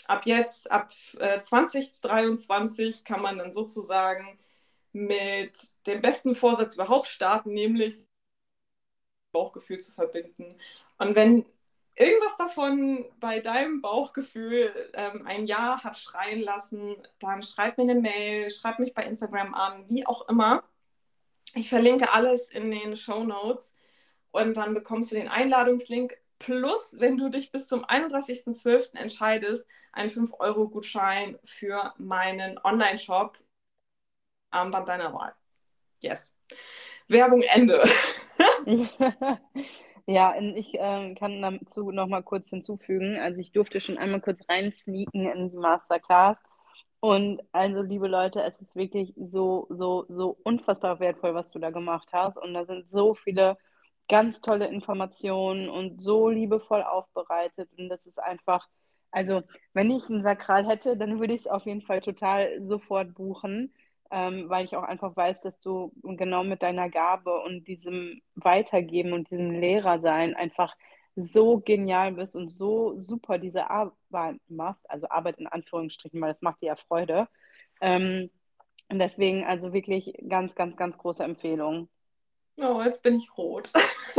[0.09, 4.39] ab jetzt, ab äh, 2023 kann man dann sozusagen
[4.93, 7.97] mit dem besten Vorsatz überhaupt starten, nämlich
[9.33, 10.55] Bauchgefühl zu verbinden.
[10.99, 11.45] Und wenn
[11.97, 18.01] irgendwas davon bei deinem Bauchgefühl ähm, ein Ja hat schreien lassen, dann schreib mir eine
[18.01, 20.65] Mail, schreib mich bei Instagram an, wie auch immer.
[21.55, 23.77] Ich verlinke alles in den Show Notes
[24.31, 26.17] und dann bekommst du den Einladungslink.
[26.39, 28.97] Plus, wenn du dich bis zum 31.12.
[28.99, 33.39] entscheidest, einen 5-Euro-Gutschein für meinen Online-Shop
[34.51, 35.35] Armband deiner Wahl.
[36.01, 36.35] Yes.
[37.09, 37.83] Werbung Ende.
[40.07, 43.19] ja, ich äh, kann dazu noch mal kurz hinzufügen.
[43.19, 46.39] Also ich durfte schon einmal kurz reinsneaken in die Masterclass.
[47.01, 51.71] Und also, liebe Leute, es ist wirklich so, so, so unfassbar wertvoll, was du da
[51.71, 52.39] gemacht hast.
[52.39, 53.59] Und da sind so viele
[54.09, 57.69] ganz tolle Informationen und so liebevoll aufbereitet.
[57.77, 58.69] Und das ist einfach,
[59.11, 59.43] also,
[59.75, 63.73] wenn ich ein Sakral hätte, dann würde ich es auf jeden Fall total sofort buchen
[64.13, 69.15] ähm, weil ich auch einfach weiß, dass du genau mit deiner Gabe und diesem Weitergeben
[69.15, 70.77] und diesem Lehrersein einfach
[71.17, 76.43] so genial bist und so super diese Arbeit machst, also Arbeit in Anführungsstrichen, weil das
[76.43, 77.27] macht dir ja Freude.
[77.81, 78.31] Ähm,
[78.91, 81.89] und deswegen also wirklich ganz, ganz, ganz große Empfehlung.
[82.59, 83.73] Oh, jetzt bin ich rot.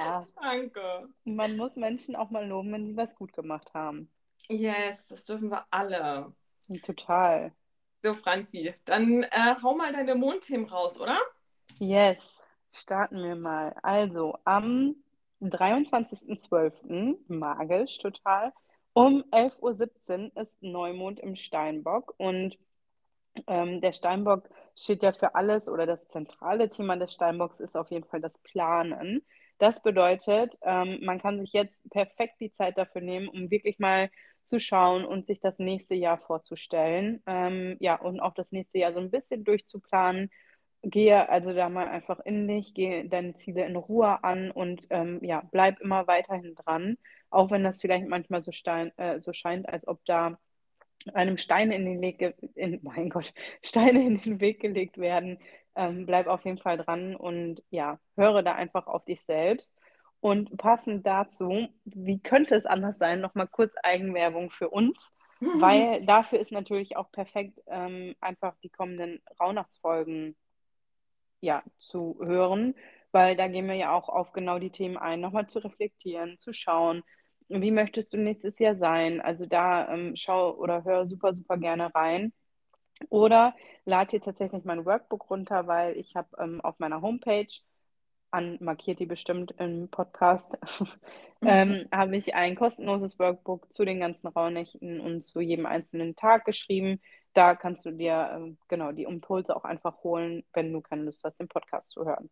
[0.00, 0.26] ja.
[0.42, 1.08] Danke.
[1.22, 4.10] Man muss Menschen auch mal loben, wenn sie was gut gemacht haben.
[4.48, 6.32] Yes, das dürfen wir alle.
[6.82, 7.52] Total.
[8.02, 11.18] So, Franzi, dann äh, hau mal deine Mondthemen raus, oder?
[11.78, 12.22] Yes,
[12.70, 13.74] starten wir mal.
[13.82, 14.96] Also, am
[15.40, 18.52] 23.12., magisch total,
[18.92, 22.58] um 11.17 Uhr ist Neumond im Steinbock und
[23.46, 27.90] ähm, der Steinbock steht ja für alles oder das zentrale Thema des Steinbocks ist auf
[27.90, 29.22] jeden Fall das Planen.
[29.58, 34.10] Das bedeutet, ähm, man kann sich jetzt perfekt die Zeit dafür nehmen, um wirklich mal
[34.46, 37.22] zu schauen und sich das nächste Jahr vorzustellen.
[37.26, 40.30] Ähm, ja, und auch das nächste Jahr so ein bisschen durchzuplanen.
[40.82, 45.20] Gehe also da mal einfach in dich, gehe deine Ziele in Ruhe an und ähm,
[45.22, 46.96] ja, bleib immer weiterhin dran,
[47.30, 50.38] auch wenn das vielleicht manchmal so, stein, äh, so scheint, als ob da
[51.14, 53.32] einem Steine in den Weg, in, mein Gott,
[53.62, 55.38] Steine in den Weg gelegt werden.
[55.74, 59.76] Ähm, bleib auf jeden Fall dran und ja, höre da einfach auf dich selbst
[60.20, 66.40] und passend dazu, wie könnte es anders sein, nochmal kurz Eigenwerbung für uns, weil dafür
[66.40, 70.36] ist natürlich auch perfekt, ähm, einfach die kommenden Rauhnachtsfolgen
[71.40, 72.74] ja, zu hören,
[73.12, 76.52] weil da gehen wir ja auch auf genau die Themen ein, nochmal zu reflektieren, zu
[76.52, 77.02] schauen,
[77.48, 79.20] wie möchtest du nächstes Jahr sein?
[79.20, 82.32] Also da ähm, schau oder hör super, super gerne rein.
[83.10, 87.46] Oder lad dir tatsächlich mein Workbook runter, weil ich habe ähm, auf meiner Homepage
[88.36, 90.52] an, markiert die bestimmt im Podcast,
[91.42, 96.44] ähm, habe ich ein kostenloses Workbook zu den ganzen Rauhnächten und zu jedem einzelnen Tag
[96.44, 97.00] geschrieben.
[97.32, 101.24] Da kannst du dir äh, genau die Impulse auch einfach holen, wenn du keine Lust
[101.24, 102.30] hast, den Podcast zu hören.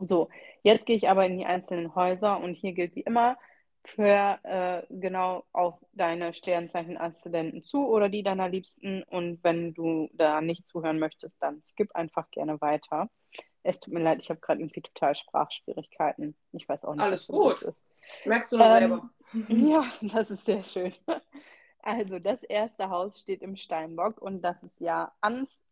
[0.00, 0.30] So,
[0.62, 3.36] jetzt gehe ich aber in die einzelnen Häuser und hier gilt wie immer
[3.84, 9.02] für äh, genau auf deine Sternzeichen-Aszendenten zu oder die deiner Liebsten.
[9.04, 13.10] Und wenn du da nicht zuhören möchtest, dann skip einfach gerne weiter.
[13.62, 16.36] Es tut mir leid, ich habe gerade irgendwie total Sprachschwierigkeiten.
[16.52, 17.62] Ich weiß auch nicht, Alles was gut.
[17.62, 17.78] ist.
[18.24, 19.10] Merkst du noch Ähm, selber.
[19.48, 20.92] Ja, das ist sehr schön.
[21.82, 25.62] Also, das erste Haus steht im Steinbock und das ist ja ans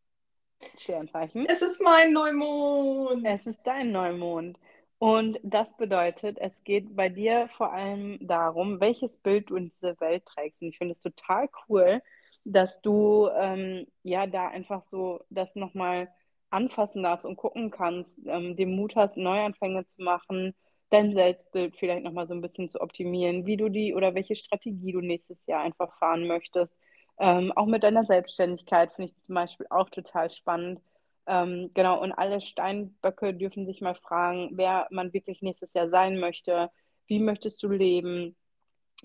[0.77, 1.47] Sternzeichen.
[1.47, 3.27] Es ist mein Neumond.
[3.27, 4.59] Es ist dein Neumond.
[4.99, 9.99] Und das bedeutet, es geht bei dir vor allem darum, welches Bild du in diese
[10.01, 10.63] Welt trägst.
[10.63, 12.03] Und ich finde es total cool,
[12.45, 16.09] dass du ähm, ja da einfach so das nochmal
[16.51, 20.55] anfassen darfst und gucken kannst, ähm, den Mut hast, Neuanfänge zu machen,
[20.91, 24.93] dein Selbstbild vielleicht nochmal so ein bisschen zu optimieren, wie du die oder welche Strategie
[24.93, 26.81] du nächstes Jahr einfach fahren möchtest.
[27.19, 30.81] Ähm, auch mit deiner Selbstständigkeit finde ich zum Beispiel auch total spannend.
[31.27, 36.19] Ähm, genau, und alle Steinböcke dürfen sich mal fragen, wer man wirklich nächstes Jahr sein
[36.19, 36.71] möchte.
[37.07, 38.37] Wie möchtest du leben?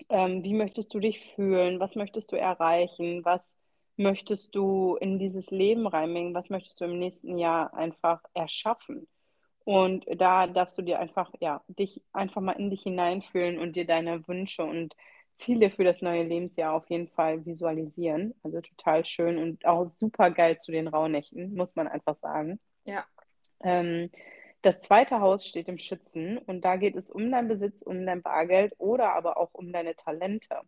[0.08, 1.80] Ähm, wie möchtest du dich fühlen?
[1.80, 3.24] Was möchtest du erreichen?
[3.24, 3.56] Was
[3.96, 6.34] möchtest du in dieses Leben reinbringen?
[6.34, 9.06] Was möchtest du im nächsten Jahr einfach erschaffen?
[9.64, 13.86] Und da darfst du dir einfach, ja, dich einfach mal in dich hineinfühlen und dir
[13.86, 14.94] deine Wünsche und
[15.36, 18.34] Ziele für das neue Lebensjahr auf jeden Fall visualisieren.
[18.42, 22.60] Also total schön und auch super geil zu den Rauhnächten, muss man einfach sagen.
[22.84, 23.04] Ja.
[23.62, 24.10] Ähm,
[24.62, 28.22] das zweite Haus steht im Schützen und da geht es um deinen Besitz, um dein
[28.22, 30.60] Bargeld oder aber auch um deine Talente.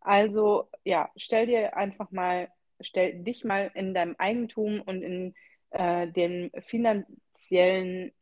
[0.00, 2.48] Also ja, stell dir einfach mal,
[2.80, 5.34] stell dich mal in deinem Eigentum und in
[5.70, 8.12] äh, dem finanziellen,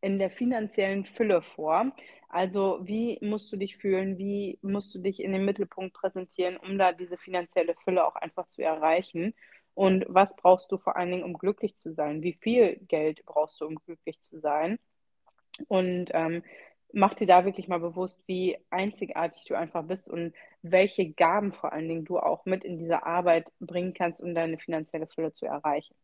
[0.00, 1.92] in der finanziellen Fülle vor.
[2.28, 6.78] Also wie musst du dich fühlen, wie musst du dich in den Mittelpunkt präsentieren, um
[6.78, 9.34] da diese finanzielle Fülle auch einfach zu erreichen?
[9.74, 12.22] Und was brauchst du vor allen Dingen, um glücklich zu sein?
[12.22, 14.78] Wie viel Geld brauchst du, um glücklich zu sein?
[15.68, 16.42] Und ähm,
[16.92, 21.72] mach dir da wirklich mal bewusst, wie einzigartig du einfach bist und welche Gaben vor
[21.72, 25.46] allen Dingen du auch mit in diese Arbeit bringen kannst, um deine finanzielle Fülle zu
[25.46, 25.94] erreichen.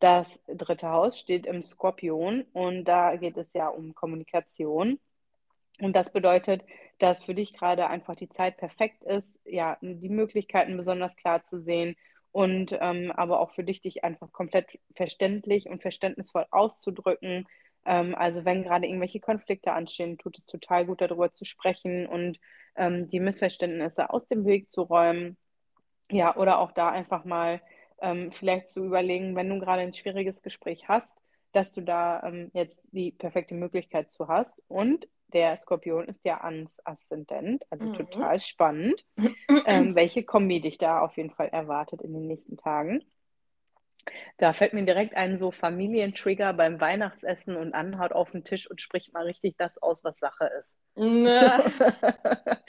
[0.00, 4.98] Das dritte Haus steht im Skorpion und da geht es ja um Kommunikation.
[5.80, 6.64] Und das bedeutet,
[6.98, 11.58] dass für dich gerade einfach die Zeit perfekt ist, ja, die Möglichkeiten besonders klar zu
[11.58, 11.96] sehen
[12.32, 17.46] und ähm, aber auch für dich, dich einfach komplett verständlich und verständnisvoll auszudrücken.
[17.86, 22.38] Ähm, also wenn gerade irgendwelche Konflikte anstehen, tut es total gut, darüber zu sprechen und
[22.76, 25.36] ähm, die Missverständnisse aus dem Weg zu räumen.
[26.10, 27.60] Ja, oder auch da einfach mal
[28.00, 31.16] ähm, vielleicht zu überlegen, wenn du gerade ein schwieriges Gespräch hast,
[31.52, 34.60] dass du da ähm, jetzt die perfekte Möglichkeit zu hast.
[34.68, 37.96] Und der Skorpion ist ja ans Aszendent, also Mhm.
[37.96, 39.04] total spannend,
[39.64, 43.02] ähm, welche Kombi dich da auf jeden Fall erwartet in den nächsten Tagen.
[44.38, 48.70] Da fällt mir direkt ein so Familientrigger beim Weihnachtsessen und Anne haut auf den Tisch
[48.70, 50.78] und spricht mal richtig das aus, was Sache ist.
[50.94, 51.58] Na,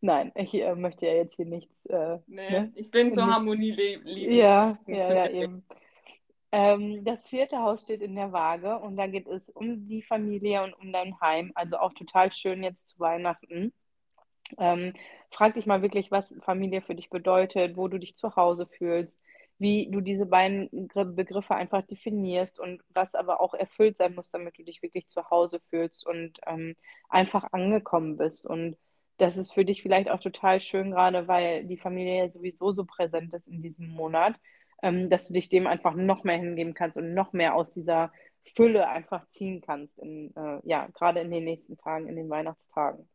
[0.00, 1.84] Nein, ich äh, möchte ja jetzt hier nichts.
[1.86, 2.72] Äh, nee, ne?
[2.74, 4.08] ich bin zur Nicht- Harmonie liebend.
[4.34, 5.64] Ja, ja, ja, eben.
[6.50, 10.62] Ähm, das vierte Haus steht in der Waage und da geht es um die Familie
[10.62, 11.52] und um dein Heim.
[11.54, 13.72] Also auch total schön jetzt zu Weihnachten.
[14.56, 14.94] Ähm,
[15.30, 19.20] frag dich mal wirklich, was Familie für dich bedeutet, wo du dich zu Hause fühlst,
[19.58, 24.30] wie du diese beiden Gr- Begriffe einfach definierst und was aber auch erfüllt sein muss,
[24.30, 26.76] damit du dich wirklich zu Hause fühlst und ähm,
[27.08, 28.46] einfach angekommen bist.
[28.46, 28.76] Und
[29.18, 32.84] das ist für dich vielleicht auch total schön, gerade weil die Familie ja sowieso so
[32.84, 34.36] präsent ist in diesem Monat,
[34.82, 38.12] ähm, dass du dich dem einfach noch mehr hingeben kannst und noch mehr aus dieser
[38.44, 43.08] Fülle einfach ziehen kannst, in, äh, ja, gerade in den nächsten Tagen, in den Weihnachtstagen.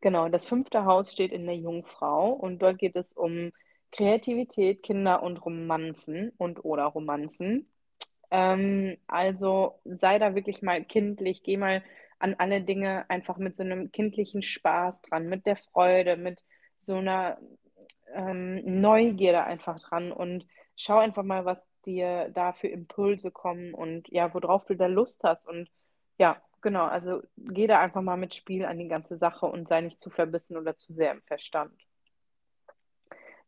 [0.00, 3.52] Genau, das fünfte Haus steht in der Jungfrau und dort geht es um
[3.92, 7.68] Kreativität, Kinder und Romanzen und oder Romanzen.
[8.30, 11.82] Ähm, also sei da wirklich mal kindlich, geh mal
[12.18, 16.44] an alle Dinge einfach mit so einem kindlichen Spaß dran, mit der Freude, mit
[16.80, 17.38] so einer
[18.14, 24.08] ähm, Neugierde einfach dran und schau einfach mal, was dir da für Impulse kommen und
[24.08, 25.68] ja, worauf du da Lust hast und
[26.18, 29.80] ja, genau, also geh da einfach mal mit Spiel an die ganze Sache und sei
[29.82, 31.72] nicht zu verbissen oder zu sehr im Verstand.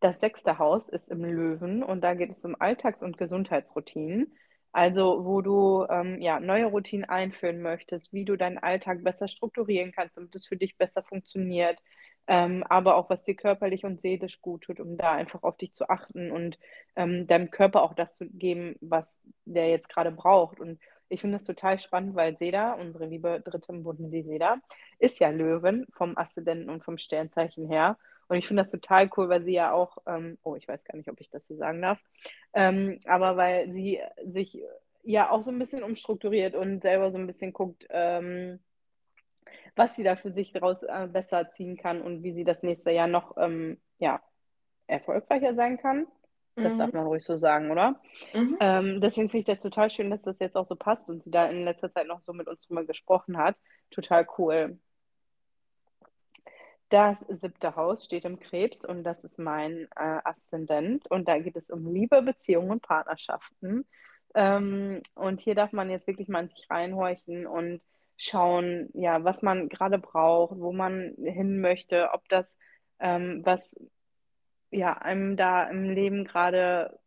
[0.05, 4.37] Das sechste Haus ist im Löwen und da geht es um Alltags- und Gesundheitsroutinen.
[4.71, 9.93] Also, wo du ähm, ja, neue Routinen einführen möchtest, wie du deinen Alltag besser strukturieren
[9.93, 11.83] kannst, damit es für dich besser funktioniert,
[12.27, 15.73] ähm, aber auch was dir körperlich und seelisch gut tut, um da einfach auf dich
[15.73, 16.59] zu achten und
[16.97, 20.61] ähm, deinem Körper auch das zu geben, was der jetzt gerade braucht.
[20.61, 24.59] Und ich finde das total spannend, weil Seda, unsere liebe dritte im Bunde, die Seda,
[24.99, 27.97] ist ja Löwen vom Aszendenten und vom Sternzeichen her.
[28.29, 30.97] Und ich finde das total cool, weil sie ja auch, ähm, oh, ich weiß gar
[30.97, 32.01] nicht, ob ich das hier sagen darf,
[32.55, 34.63] ähm, aber weil sie sich
[35.03, 38.61] ja auch so ein bisschen umstrukturiert und selber so ein bisschen guckt, ähm,
[39.77, 42.91] was sie da für sich daraus äh, besser ziehen kann und wie sie das nächste
[42.91, 44.23] Jahr noch ähm, ja,
[44.87, 46.07] erfolgreicher sein kann.
[46.63, 46.79] Das Mhm.
[46.79, 48.01] darf man ruhig so sagen, oder?
[48.35, 48.59] Mhm.
[48.61, 51.31] Ähm, deswegen finde ich das total schön, dass das jetzt auch so passt und sie
[51.31, 53.57] da in letzter Zeit noch so mit uns drüber gesprochen hat.
[53.91, 54.79] Total cool.
[56.89, 61.11] Das siebte Haus steht im Krebs und das ist mein äh, Aszendent.
[61.11, 63.87] Und da geht es um Liebe, Beziehungen und Partnerschaften.
[64.35, 67.81] Ähm, und hier darf man jetzt wirklich mal in sich reinhorchen und
[68.17, 72.59] schauen, ja, was man gerade braucht, wo man hin möchte, ob das,
[73.01, 73.77] ähm, was
[74.71, 76.99] ja, einem da im Leben gerade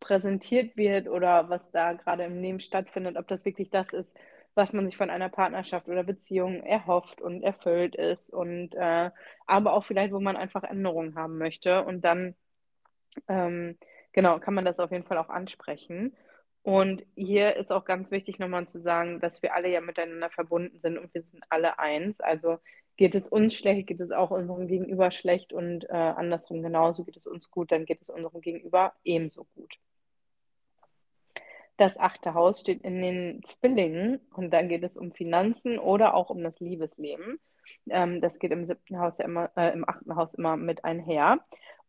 [0.00, 4.14] präsentiert wird oder was da gerade im Leben stattfindet, ob das wirklich das ist,
[4.54, 9.10] was man sich von einer Partnerschaft oder Beziehung erhofft und erfüllt ist und äh,
[9.46, 12.34] aber auch vielleicht, wo man einfach Änderungen haben möchte und dann
[13.28, 13.76] ähm,
[14.12, 16.16] genau kann man das auf jeden Fall auch ansprechen.
[16.62, 20.78] Und hier ist auch ganz wichtig nochmal zu sagen, dass wir alle ja miteinander verbunden
[20.78, 22.20] sind und wir sind alle eins.
[22.20, 22.58] Also
[22.96, 27.16] geht es uns schlecht, geht es auch unserem Gegenüber schlecht und äh, andersrum genauso geht
[27.16, 29.78] es uns gut, dann geht es unserem Gegenüber ebenso gut.
[31.82, 36.30] Das achte Haus steht in den Zwillingen und da geht es um Finanzen oder auch
[36.30, 37.40] um das Liebesleben.
[37.90, 41.40] Ähm, das geht im siebten Haus ja immer, äh, im achten Haus immer mit einher.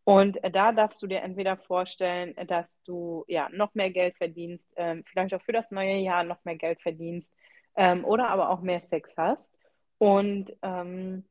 [0.03, 5.03] Und da darfst du dir entweder vorstellen, dass du ja noch mehr Geld verdienst, ähm,
[5.05, 7.31] vielleicht auch für das neue Jahr noch mehr Geld verdienst
[7.75, 9.53] ähm, oder aber auch mehr Sex hast.
[9.99, 11.23] Und ähm,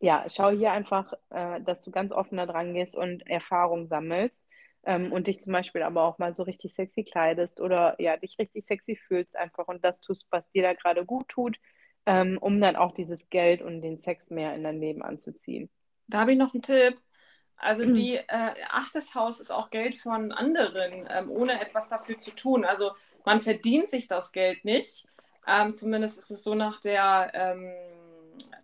[0.00, 4.44] ja, schau hier einfach, äh, dass du ganz offen da dran gehst und Erfahrung sammelst
[4.84, 8.38] ähm, und dich zum Beispiel aber auch mal so richtig sexy kleidest oder ja, dich
[8.38, 11.58] richtig sexy fühlst einfach und das tust, was dir da gerade gut tut,
[12.06, 15.70] ähm, um dann auch dieses Geld und den Sex mehr in dein Leben anzuziehen.
[16.06, 17.00] Da habe ich noch einen Tipp.
[17.56, 22.30] Also die äh, achtes Haus ist auch Geld von anderen, ähm, ohne etwas dafür zu
[22.30, 22.64] tun.
[22.64, 22.92] Also
[23.26, 25.06] man verdient sich das Geld nicht.
[25.46, 27.70] Ähm, zumindest ist es so nach der ähm,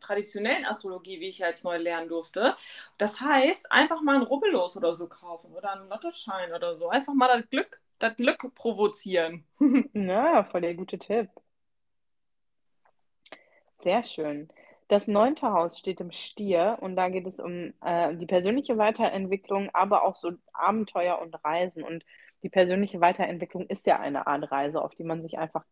[0.00, 2.54] traditionellen Astrologie, wie ich ja jetzt neu lernen durfte.
[2.98, 6.88] Das heißt, einfach mal ein Rubbellos oder so kaufen oder einen Lottoschein oder so.
[6.88, 9.46] Einfach mal das Glück, das Glück provozieren.
[9.92, 11.28] Na, voll der gute Tipp.
[13.78, 14.48] Sehr schön.
[14.88, 19.68] Das neunte Haus steht im Stier und da geht es um äh, die persönliche Weiterentwicklung,
[19.74, 21.82] aber auch so Abenteuer und Reisen.
[21.82, 22.04] Und
[22.42, 25.64] die persönliche Weiterentwicklung ist ja eine Art Reise, auf die man sich einfach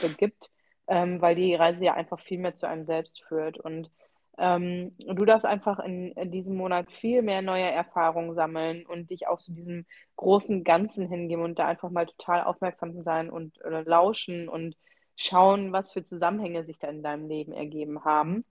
[0.00, 0.50] begibt,
[0.90, 3.58] ähm, weil die Reise ja einfach viel mehr zu einem selbst führt.
[3.58, 3.90] Und
[4.38, 9.28] ähm, du darfst einfach in, in, diesem Monat viel mehr neue Erfahrungen sammeln und dich
[9.28, 14.48] auch zu diesem großen Ganzen hingeben und da einfach mal total aufmerksam sein und lauschen
[14.48, 14.76] und
[15.16, 18.44] schauen, was für Zusammenhänge sich da in deinem Leben ergeben haben.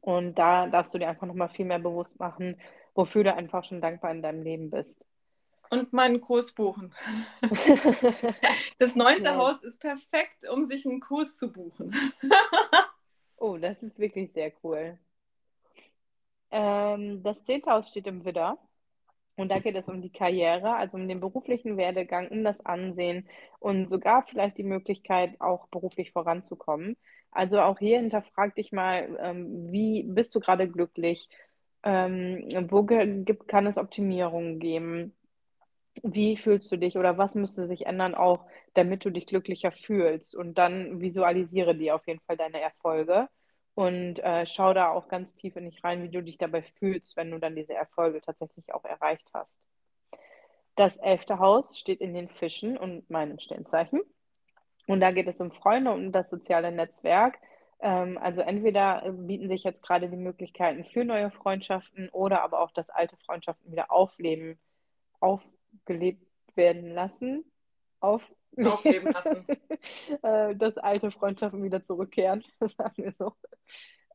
[0.00, 2.56] Und da darfst du dir einfach nochmal viel mehr bewusst machen,
[2.94, 5.04] wofür du einfach schon dankbar in deinem Leben bist.
[5.70, 6.94] Und meinen Kurs buchen.
[8.78, 9.36] das neunte yes.
[9.36, 11.94] Haus ist perfekt, um sich einen Kurs zu buchen.
[13.36, 14.98] oh, das ist wirklich sehr cool.
[16.50, 18.58] Ähm, das zehnte Haus steht im Widder.
[19.36, 23.28] Und da geht es um die Karriere, also um den beruflichen Werdegang, um das Ansehen
[23.60, 26.96] und sogar vielleicht die Möglichkeit, auch beruflich voranzukommen.
[27.30, 31.28] Also auch hier hinterfrag dich mal, ähm, wie bist du gerade glücklich?
[31.84, 35.14] Ähm, wo gibt, kann es Optimierungen geben?
[36.02, 40.34] Wie fühlst du dich oder was müsste sich ändern, auch damit du dich glücklicher fühlst?
[40.34, 43.28] Und dann visualisiere dir auf jeden Fall deine Erfolge
[43.74, 47.16] und äh, schau da auch ganz tief in dich rein, wie du dich dabei fühlst,
[47.16, 49.60] wenn du dann diese Erfolge tatsächlich auch erreicht hast.
[50.74, 54.00] Das elfte Haus steht in den Fischen und meinem Sternzeichen.
[54.88, 57.38] Und da geht es um Freunde und das soziale Netzwerk.
[57.80, 62.72] Ähm, also entweder bieten sich jetzt gerade die Möglichkeiten für neue Freundschaften oder aber auch,
[62.72, 64.58] dass alte Freundschaften wieder aufleben,
[65.74, 66.26] aufgelebt
[66.56, 67.44] werden lassen.
[68.00, 68.22] Auf
[68.64, 69.46] aufleben lassen.
[70.22, 73.34] Äh, dass alte Freundschaften wieder zurückkehren, sagen wir so.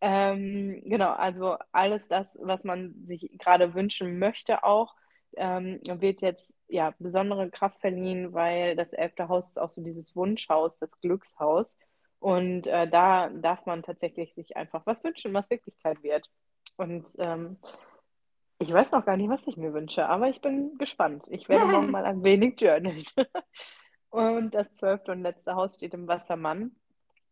[0.02, 4.96] Ähm, genau, also alles das, was man sich gerade wünschen möchte, auch
[5.38, 10.16] ähm, wird jetzt ja besondere Kraft verliehen, weil das elfte Haus ist auch so dieses
[10.16, 11.78] Wunschhaus, das Glückshaus.
[12.20, 16.30] Und äh, da darf man tatsächlich sich einfach was wünschen, was Wirklichkeit wird.
[16.78, 17.58] Und ähm,
[18.64, 21.28] ich weiß noch gar nicht, was ich mir wünsche, aber ich bin gespannt.
[21.30, 23.04] Ich werde noch mal ein wenig journalen.
[24.10, 26.72] Und das zwölfte und letzte Haus steht im Wassermann.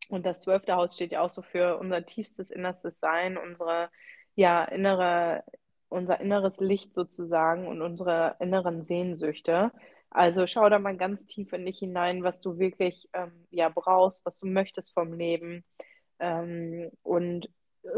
[0.09, 3.89] Und das zwölfte Haus steht ja auch so für unser tiefstes innerstes Sein, unsere
[4.33, 5.43] ja innere,
[5.89, 9.71] unser inneres Licht sozusagen und unsere inneren Sehnsüchte.
[10.09, 14.25] Also schau da mal ganz tief in dich hinein, was du wirklich ähm, ja brauchst,
[14.25, 15.63] was du möchtest vom Leben.
[16.19, 17.47] Ähm, und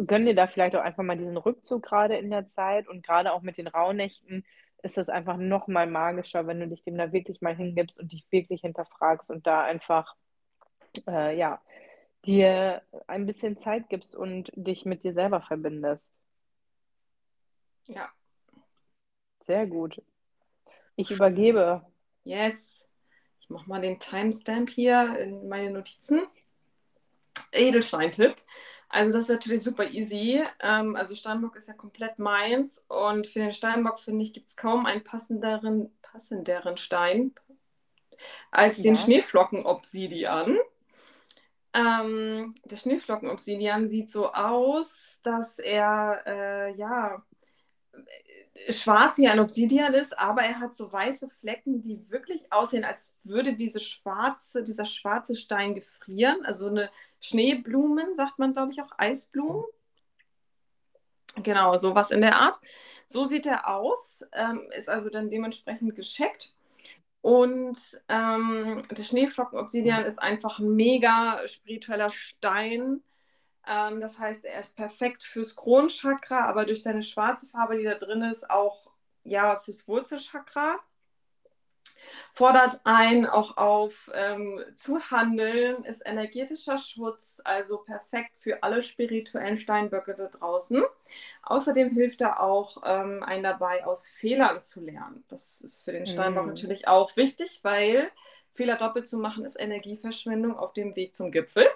[0.07, 3.33] gönn dir da vielleicht auch einfach mal diesen Rückzug gerade in der Zeit und gerade
[3.33, 4.45] auch mit den Rauhnächten
[4.81, 8.11] ist das einfach noch mal magischer, wenn du dich dem da wirklich mal hingibst und
[8.11, 10.15] dich wirklich hinterfragst und da einfach,
[11.07, 11.61] äh, ja,
[12.25, 16.21] dir ein bisschen Zeit gibst und dich mit dir selber verbindest.
[17.85, 18.09] Ja.
[19.41, 20.01] Sehr gut.
[20.95, 21.85] Ich übergebe.
[22.23, 22.87] Yes.
[23.39, 26.21] Ich mache mal den Timestamp hier in meine Notizen.
[27.51, 28.35] Edelstein-Tipp.
[28.93, 30.43] Also das ist natürlich super easy.
[30.59, 34.55] Ähm, also Steinbock ist ja komplett meins und für den Steinbock finde ich gibt es
[34.55, 37.33] kaum einen passenderen, passenderen Stein
[38.51, 38.83] als ja.
[38.83, 40.59] den Schneeflocken-Obsidian.
[41.73, 47.15] Ähm, der Schneeflocken-Obsidian sieht so aus, dass er äh, ja
[48.69, 53.15] schwarz wie ein Obsidian ist, aber er hat so weiße Flecken, die wirklich aussehen, als
[53.23, 56.45] würde diese schwarze, dieser schwarze Stein gefrieren.
[56.45, 56.89] Also eine
[57.19, 59.65] Schneeblumen, sagt man, glaube ich, auch Eisblumen.
[61.37, 62.59] Genau, sowas in der Art.
[63.07, 66.53] So sieht er aus, ähm, ist also dann dementsprechend gescheckt.
[67.21, 73.01] Und ähm, der Schneeflocken-Obsidian ist einfach ein mega spiritueller Stein
[73.67, 77.95] ähm, das heißt, er ist perfekt fürs Kronenchakra, aber durch seine schwarze Farbe, die da
[77.95, 78.91] drin ist, auch
[79.23, 80.79] ja, fürs Wurzelchakra.
[82.33, 89.57] Fordert ein auch auf ähm, zu handeln, ist energetischer Schutz, also perfekt für alle spirituellen
[89.57, 90.83] Steinböcke da draußen.
[91.43, 95.23] Außerdem hilft er auch ähm, einen dabei, aus Fehlern zu lernen.
[95.27, 96.49] Das ist für den Steinbock mm.
[96.49, 98.11] natürlich auch wichtig, weil
[98.53, 101.67] Fehler doppelt zu machen ist Energieverschwendung auf dem Weg zum Gipfel.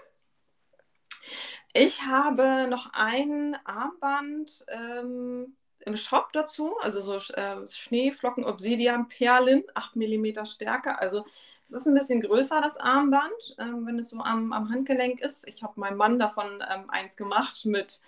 [1.79, 9.63] Ich habe noch ein Armband ähm, im Shop dazu, also so äh, Schneeflocken Obsidian Perlen,
[9.75, 10.97] 8 mm Stärke.
[10.97, 11.23] Also
[11.65, 15.47] es ist ein bisschen größer, das Armband, ähm, wenn es so am, am Handgelenk ist.
[15.47, 18.01] Ich habe meinem Mann davon ähm, eins gemacht mit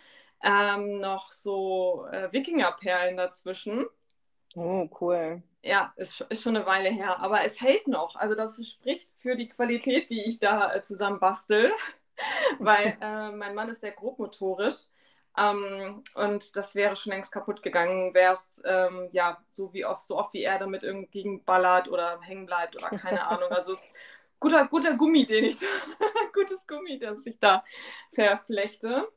[0.44, 3.86] ähm, noch so äh, Wikingerperlen dazwischen.
[4.56, 5.42] Oh, cool.
[5.62, 8.16] Ja, ist, ist schon eine Weile her, aber es hält noch.
[8.16, 11.72] Also das spricht für die Qualität, die ich da äh, zusammen bastel.
[12.60, 14.90] weil äh, mein Mann ist sehr grobmotorisch.
[15.38, 20.06] Ähm, und das wäre schon längst kaputt gegangen, wäre es ähm, ja so wie oft,
[20.06, 23.52] so oft wie er damit irgendwie ballert oder hängen bleibt oder keine Ahnung.
[23.52, 23.86] Also ist
[24.40, 25.58] guter, guter Gummi, den ich
[26.34, 27.64] gutes Gummi, das ich da
[28.14, 29.08] verflechte.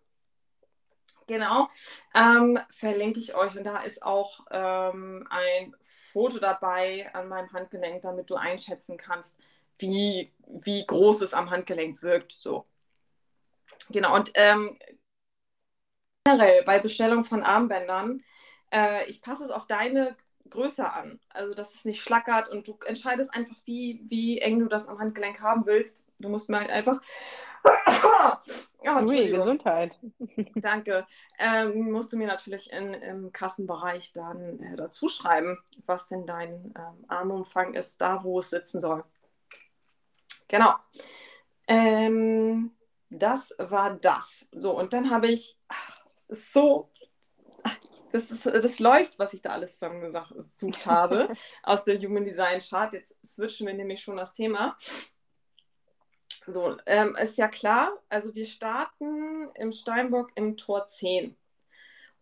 [1.26, 1.68] Genau,
[2.14, 5.74] ähm, verlinke ich euch und da ist auch ähm, ein
[6.12, 9.40] Foto dabei an meinem Handgelenk, damit du einschätzen kannst,
[9.78, 12.32] wie, wie groß es am Handgelenk wirkt.
[12.32, 12.64] So.
[13.92, 14.78] Genau, und ähm,
[16.24, 18.22] generell bei Bestellung von Armbändern,
[18.72, 20.16] äh, ich passe es auf deine
[20.52, 21.18] Größe an.
[21.30, 24.98] Also, dass es nicht schlackert und du entscheidest einfach, wie, wie eng du das am
[24.98, 26.04] Handgelenk haben willst.
[26.18, 27.00] Du musst mir halt einfach.
[28.84, 29.98] ja, Ui, Gesundheit.
[30.54, 31.06] Danke.
[31.38, 36.72] Ähm, musst du mir natürlich in, im Kassenbereich dann äh, dazu schreiben, was denn dein
[36.76, 39.04] ähm, Armumfang ist, da wo es sitzen soll.
[40.48, 40.74] Genau.
[41.66, 42.72] Ähm,
[43.18, 44.48] das war das.
[44.52, 45.58] So, und dann habe ich,
[46.28, 46.90] das ist so,
[48.12, 51.32] das, ist, das läuft, was ich da alles zusammengesucht habe
[51.62, 52.92] aus der Human Design Chart.
[52.92, 54.76] Jetzt switchen wir nämlich schon das Thema.
[56.46, 61.36] So, ähm, ist ja klar, also wir starten im Steinbock im Tor 10.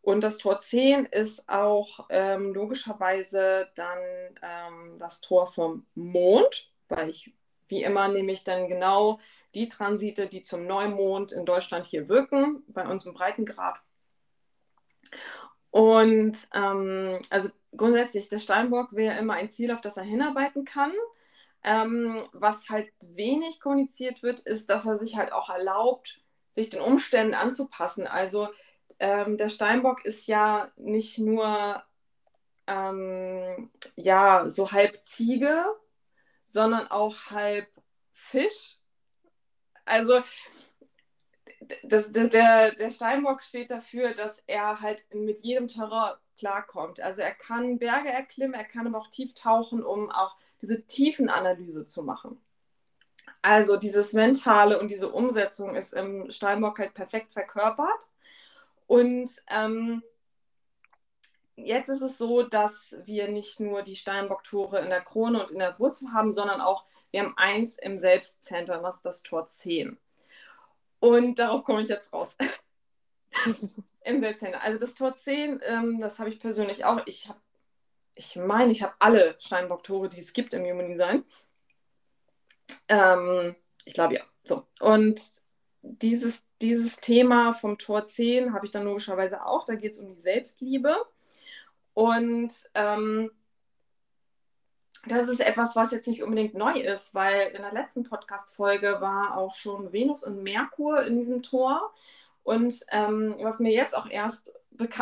[0.03, 3.99] Und das Tor 10 ist auch ähm, logischerweise dann
[4.43, 7.35] ähm, das Tor vom Mond, weil ich
[7.71, 9.21] wie immer nehme ich dann genau
[9.55, 13.81] die Transite, die zum Neumond in Deutschland hier wirken, bei uns im Breitengrad.
[15.71, 20.93] Und ähm, also grundsätzlich, der Steinbock wäre immer ein Ziel, auf das er hinarbeiten kann.
[21.63, 26.81] Ähm, was halt wenig kommuniziert wird, ist, dass er sich halt auch erlaubt, sich den
[26.81, 28.07] Umständen anzupassen.
[28.07, 28.49] Also
[28.99, 31.83] ähm, der Steinbock ist ja nicht nur
[32.67, 35.65] ähm, ja so halb Ziege,
[36.51, 37.69] sondern auch halb
[38.13, 38.81] Fisch
[39.91, 40.23] also
[41.83, 47.01] das, das, der, der Steinbock steht dafür, dass er halt mit jedem Terrain klarkommt.
[47.01, 51.87] Also er kann Berge erklimmen, er kann aber auch tief tauchen, um auch diese Tiefenanalyse
[51.87, 52.41] zu machen.
[53.43, 58.11] Also dieses Mentale und diese Umsetzung ist im Steinbock halt perfekt verkörpert.
[58.87, 60.03] Und ähm,
[61.65, 65.59] jetzt ist es so, dass wir nicht nur die Steinbock-Tore in der Krone und in
[65.59, 69.99] der Wurzel haben, sondern auch wir haben eins im Selbstzentrum, das ist das Tor 10.
[71.01, 72.37] Und darauf komme ich jetzt raus.
[74.05, 74.61] Im Selbstzentrum.
[74.63, 77.01] Also das Tor 10, ähm, das habe ich persönlich auch.
[77.07, 77.41] Ich habe,
[78.15, 81.25] ich meine, ich habe alle Steinbock-Tore, die es gibt im Human Design.
[82.89, 84.23] Ähm, ich glaube ja.
[84.45, 84.67] So.
[84.81, 85.21] Und
[85.83, 89.65] dieses, dieses Thema vom Tor 10 habe ich dann logischerweise auch.
[89.65, 90.97] Da geht es um die Selbstliebe.
[91.95, 93.31] Und ähm,
[95.07, 99.37] das ist etwas, was jetzt nicht unbedingt neu ist, weil in der letzten Podcast-Folge war
[99.37, 101.93] auch schon Venus und Merkur in diesem Tor.
[102.43, 104.53] Und ähm, was mir jetzt auch erst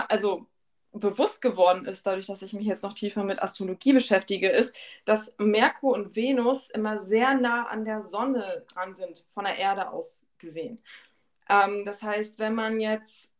[0.08, 0.46] also
[0.92, 4.74] bewusst geworden ist, dadurch, dass ich mich jetzt noch tiefer mit Astrologie beschäftige, ist,
[5.04, 9.90] dass Merkur und Venus immer sehr nah an der Sonne dran sind, von der Erde
[9.90, 10.80] aus gesehen.
[11.48, 13.32] Ähm, das heißt, wenn man jetzt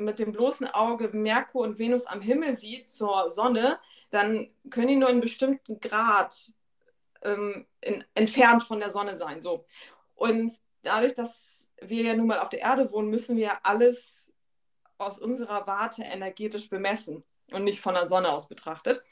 [0.00, 3.78] mit dem bloßen Auge Merkur und Venus am Himmel sieht zur Sonne,
[4.10, 6.52] dann können die nur in einem bestimmten Grad
[7.22, 9.40] ähm, in, entfernt von der Sonne sein.
[9.40, 9.64] So.
[10.14, 14.32] Und dadurch, dass wir ja nun mal auf der Erde wohnen, müssen wir alles
[14.98, 19.02] aus unserer Warte energetisch bemessen und nicht von der Sonne aus betrachtet.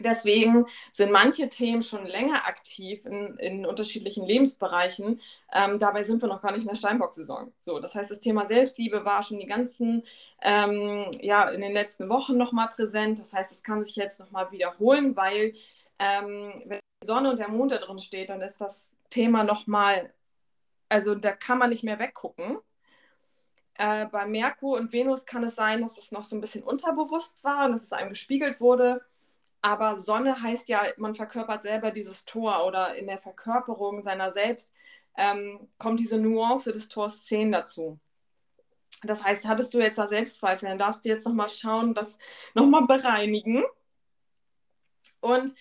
[0.00, 5.20] Deswegen sind manche Themen schon länger aktiv in, in unterschiedlichen Lebensbereichen.
[5.52, 7.52] Ähm, dabei sind wir noch gar nicht in der Steinbock-Saison.
[7.60, 10.02] So, das heißt, das Thema Selbstliebe war schon die ganzen,
[10.42, 13.18] ähm, ja, in den letzten Wochen nochmal präsent.
[13.18, 15.54] Das heißt, es kann sich jetzt nochmal wiederholen, weil
[15.98, 20.12] ähm, wenn die Sonne und der Mond da drin steht, dann ist das Thema nochmal,
[20.88, 22.58] also da kann man nicht mehr weggucken.
[23.74, 27.44] Äh, bei Merkur und Venus kann es sein, dass es noch so ein bisschen unterbewusst
[27.44, 29.04] war und dass es einem gespiegelt wurde
[29.60, 34.72] aber Sonne heißt ja, man verkörpert selber dieses Tor oder in der Verkörperung seiner selbst
[35.16, 37.98] ähm, kommt diese Nuance des Tors 10 dazu.
[39.02, 42.18] Das heißt, hattest du jetzt da Selbstzweifel, dann darfst du jetzt nochmal schauen, das
[42.54, 43.64] nochmal bereinigen.
[45.20, 45.54] Und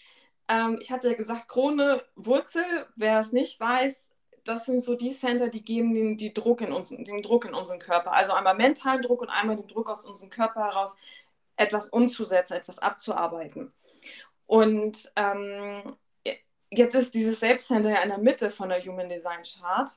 [0.50, 4.12] ähm, ich hatte ja gesagt, Krone, Wurzel, wer es nicht weiß,
[4.44, 7.54] das sind so die Center, die geben den, die Druck in uns, den Druck in
[7.54, 8.14] unseren Körper.
[8.14, 10.98] Also einmal mentalen Druck und einmal den Druck aus unserem Körper heraus,
[11.58, 13.70] etwas umzusetzen, etwas abzuarbeiten.
[14.46, 15.84] Und ähm,
[16.72, 19.90] jetzt ist dieses Selbstcenter ja in der Mitte von der Human Design Chart.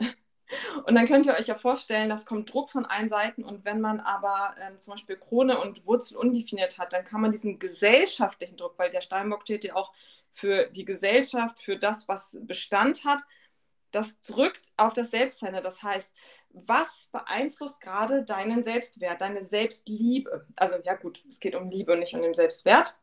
[0.86, 3.44] Und dann könnt ihr euch ja vorstellen, das kommt Druck von allen Seiten.
[3.44, 7.32] Und wenn man aber ähm, zum Beispiel Krone und Wurzel undefiniert hat, dann kann man
[7.32, 9.92] diesen gesellschaftlichen Druck, weil der Steinbock steht ja auch
[10.32, 13.22] für die Gesellschaft, für das, was Bestand hat,
[13.90, 15.62] das drückt auf das Selbstcenter.
[15.62, 16.12] Das heißt,
[16.56, 20.46] was beeinflusst gerade deinen Selbstwert, deine Selbstliebe?
[20.56, 22.96] Also ja gut, es geht um Liebe und nicht um den Selbstwert,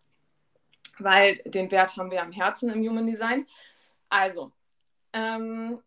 [0.97, 3.45] weil den Wert haben wir am Herzen im Human Design.
[4.09, 4.51] Also,
[5.13, 5.79] ähm,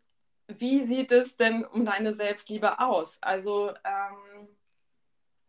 [0.47, 3.19] wie sieht es denn um deine Selbstliebe aus?
[3.21, 4.49] Also ähm,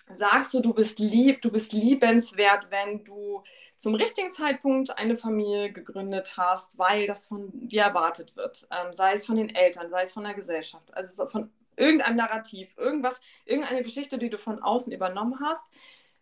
[0.10, 3.44] sagst du, du bist lieb, du bist liebenswert, wenn du
[3.78, 9.14] zum richtigen Zeitpunkt eine Familie gegründet hast, weil das von dir erwartet wird, ähm, sei
[9.14, 13.84] es von den Eltern, sei es von der Gesellschaft, also von irgendein Narrativ, irgendwas, irgendeine
[13.84, 15.66] Geschichte, die du von außen übernommen hast.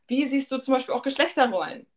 [0.07, 1.87] Wie siehst du zum Beispiel auch Geschlechterrollen?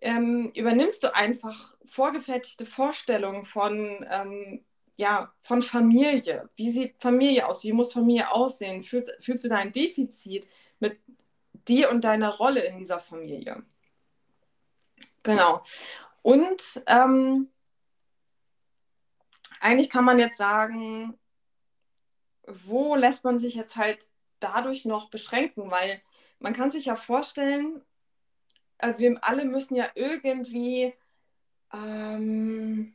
[0.00, 4.64] Ähm, übernimmst du einfach vorgefertigte Vorstellungen von, ähm,
[4.96, 6.48] ja, von Familie?
[6.56, 7.64] Wie sieht Familie aus?
[7.64, 8.82] Wie muss Familie aussehen?
[8.82, 10.48] Fühl, fühlst du da ein Defizit
[10.78, 10.98] mit
[11.68, 13.62] dir und deiner Rolle in dieser Familie?
[15.22, 15.62] Genau.
[16.22, 17.48] Und ähm,
[19.60, 21.18] eigentlich kann man jetzt sagen,
[22.46, 24.04] wo lässt man sich jetzt halt
[24.40, 25.70] dadurch noch beschränken?
[25.70, 26.00] Weil
[26.38, 27.82] man kann sich ja vorstellen,
[28.78, 30.94] also wir alle müssen ja irgendwie
[31.72, 32.94] ähm,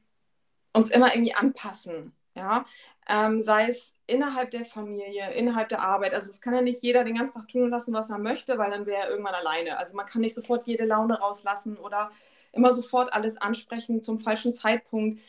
[0.73, 2.13] uns immer irgendwie anpassen.
[2.35, 2.65] Ja,
[3.09, 6.13] ähm, sei es innerhalb der Familie, innerhalb der Arbeit.
[6.13, 8.71] Also es kann ja nicht jeder den ganzen Tag tun lassen, was er möchte, weil
[8.71, 9.77] dann wäre er irgendwann alleine.
[9.77, 12.11] Also man kann nicht sofort jede Laune rauslassen oder
[12.53, 15.21] immer sofort alles ansprechen zum falschen Zeitpunkt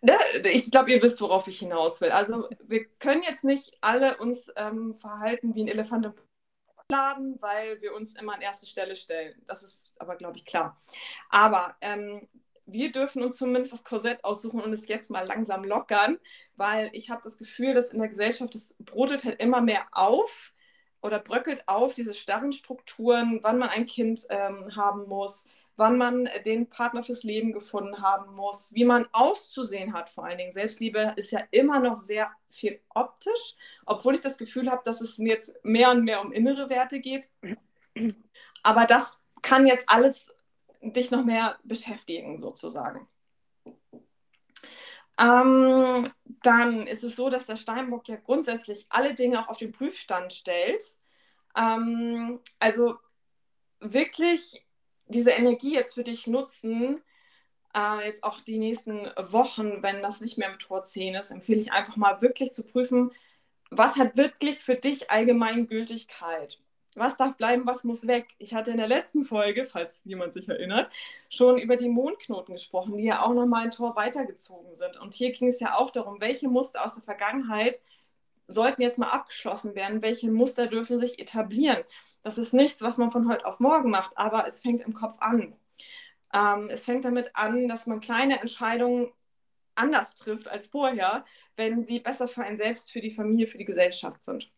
[0.00, 0.16] ne,
[0.52, 2.10] ich glaube, ihr wisst, worauf ich hinaus will.
[2.10, 6.14] Also wir können jetzt nicht alle uns ähm, verhalten wie ein Elefant im
[6.88, 9.34] Laden, weil wir uns immer an erste Stelle stellen.
[9.46, 10.76] Das ist aber, glaube ich, klar.
[11.30, 12.28] Aber ähm,
[12.66, 16.18] wir dürfen uns zumindest das Korsett aussuchen und es jetzt mal langsam lockern,
[16.56, 20.52] weil ich habe das Gefühl, dass in der Gesellschaft das brodelt halt immer mehr auf
[21.00, 26.28] oder bröckelt auf, diese starren Strukturen, wann man ein Kind ähm, haben muss, wann man
[26.44, 30.52] den Partner fürs Leben gefunden haben muss, wie man auszusehen hat vor allen Dingen.
[30.52, 33.56] Selbstliebe ist ja immer noch sehr viel optisch,
[33.86, 37.00] obwohl ich das Gefühl habe, dass es mir jetzt mehr und mehr um innere Werte
[37.00, 37.28] geht.
[38.62, 40.30] Aber das kann jetzt alles
[40.80, 43.08] dich noch mehr beschäftigen, sozusagen.
[45.18, 46.04] Ähm,
[46.42, 50.32] dann ist es so, dass der Steinbock ja grundsätzlich alle Dinge auch auf den Prüfstand
[50.32, 50.82] stellt.
[51.56, 52.96] Ähm, also
[53.80, 54.64] wirklich
[55.12, 57.02] diese Energie jetzt für dich nutzen,
[57.74, 61.60] äh, jetzt auch die nächsten Wochen, wenn das nicht mehr im Tor 10 ist, empfehle
[61.60, 63.12] ich einfach mal wirklich zu prüfen,
[63.70, 66.58] was hat wirklich für dich allgemein Gültigkeit?
[66.94, 68.28] Was darf bleiben, was muss weg?
[68.36, 70.90] Ich hatte in der letzten Folge, falls jemand sich erinnert,
[71.30, 74.98] schon über die Mondknoten gesprochen, die ja auch nochmal ein Tor weitergezogen sind.
[74.98, 77.80] Und hier ging es ja auch darum, welche Muster aus der Vergangenheit
[78.46, 81.82] sollten jetzt mal abgeschlossen werden, welche Muster dürfen sich etablieren.
[82.22, 85.16] Das ist nichts, was man von heute auf morgen macht, aber es fängt im Kopf
[85.20, 85.56] an.
[86.32, 89.12] Ähm, es fängt damit an, dass man kleine Entscheidungen
[89.74, 91.24] anders trifft als vorher,
[91.56, 94.50] wenn sie besser für einen selbst, für die Familie, für die Gesellschaft sind.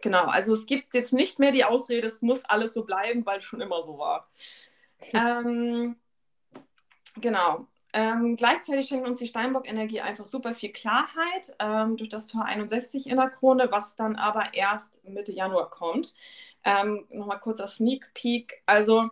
[0.00, 3.38] Genau, also es gibt jetzt nicht mehr die Ausrede, es muss alles so bleiben, weil
[3.38, 4.28] es schon immer so war.
[5.12, 5.96] ähm,
[7.16, 7.68] genau.
[7.94, 13.06] Ähm, gleichzeitig schenkt uns die Steinbock-Energie einfach super viel Klarheit ähm, durch das Tor 61
[13.06, 16.14] in der Krone, was dann aber erst Mitte Januar kommt.
[16.64, 18.62] Ähm, Nochmal kurzer Sneak Peek.
[18.66, 19.10] Also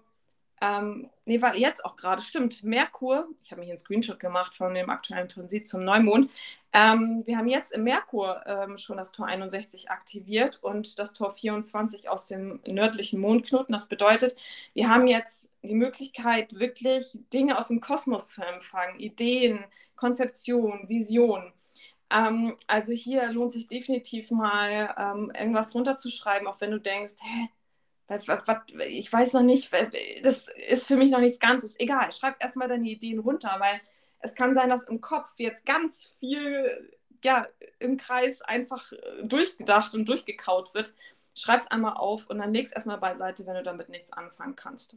[0.60, 4.54] ähm, nee, weil jetzt auch gerade, stimmt, Merkur, ich habe mir hier einen Screenshot gemacht
[4.54, 6.30] von dem aktuellen Transit zum Neumond.
[6.74, 11.32] Ähm, wir haben jetzt im Merkur ähm, schon das Tor 61 aktiviert und das Tor
[11.32, 13.72] 24 aus dem nördlichen Mondknoten.
[13.72, 14.36] Das bedeutet,
[14.74, 19.64] wir haben jetzt die Möglichkeit, wirklich Dinge aus dem Kosmos zu empfangen, Ideen,
[19.96, 21.52] Konzeption, Vision.
[22.10, 27.48] Ähm, also hier lohnt sich definitiv mal ähm, irgendwas runterzuschreiben, auch wenn du denkst, hä,
[28.88, 29.72] ich weiß noch nicht,
[30.22, 31.78] das ist für mich noch nichts Ganzes.
[31.78, 33.80] Egal, schreib erstmal deine Ideen runter, weil
[34.18, 37.46] es kann sein, dass im Kopf jetzt ganz viel ja,
[37.78, 40.94] im Kreis einfach äh, durchgedacht und durchgekaut wird.
[41.34, 44.96] Schreib es einmal auf und dann legst erstmal beiseite, wenn du damit nichts anfangen kannst.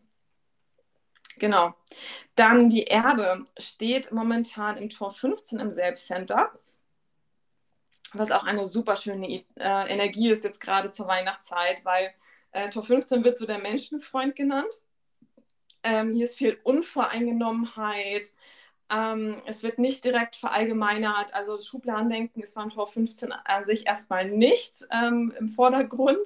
[1.37, 1.73] Genau.
[2.35, 6.51] Dann die Erde steht momentan im Tor 15 im Selbstcenter,
[8.13, 12.13] was auch eine super schöne äh, Energie ist jetzt gerade zur Weihnachtszeit, weil
[12.53, 14.81] äh, Tor 15 wird so der Menschenfreund genannt.
[15.83, 18.33] Ähm, hier ist viel Unvoreingenommenheit.
[18.89, 21.33] Ähm, es wird nicht direkt verallgemeinert.
[21.33, 26.25] Also Schubladendenken ist beim Tor 15 an sich erstmal nicht ähm, im Vordergrund.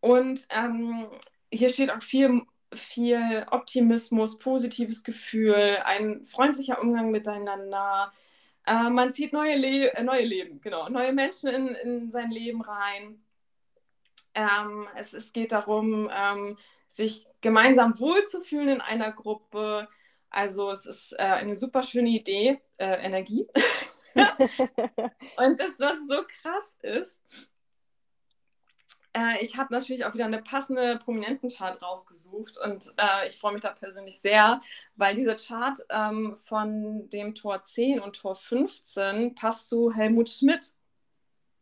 [0.00, 1.08] Und ähm,
[1.52, 2.42] hier steht auch viel,
[2.72, 8.12] viel Optimismus, positives Gefühl, ein freundlicher Umgang miteinander.
[8.66, 12.60] Äh, man zieht neue, Le äh, neue Leben, genau, neue Menschen in, in sein Leben
[12.62, 13.20] rein.
[14.38, 16.56] Ähm, es, es, geht darum, ähm,
[16.88, 19.88] sich gemeinsam wohlzufühlen in einer Gruppe.
[20.30, 23.48] Also es ist äh, eine super schöne Idee, äh, Energie.
[24.14, 27.20] und das, was so krass ist,
[29.12, 33.62] äh, ich habe natürlich auch wieder eine passende Prominentenchart rausgesucht und äh, ich freue mich
[33.62, 34.62] da persönlich sehr,
[34.94, 40.74] weil dieser Chart ähm, von dem Tor 10 und Tor 15 passt zu Helmut Schmidt.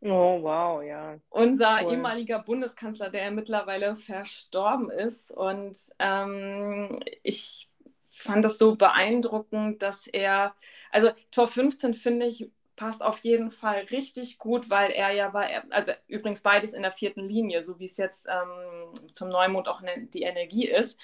[0.01, 1.17] Oh, wow, ja.
[1.29, 1.93] Unser cool.
[1.93, 5.31] ehemaliger Bundeskanzler, der mittlerweile verstorben ist.
[5.31, 7.69] Und ähm, ich
[8.05, 10.55] fand das so beeindruckend, dass er,
[10.91, 15.47] also Tor 15 finde ich, passt auf jeden Fall richtig gut, weil er ja war,
[15.71, 19.81] also übrigens beides in der vierten Linie, so wie es jetzt ähm, zum Neumond auch
[19.81, 20.99] ne, die Energie ist.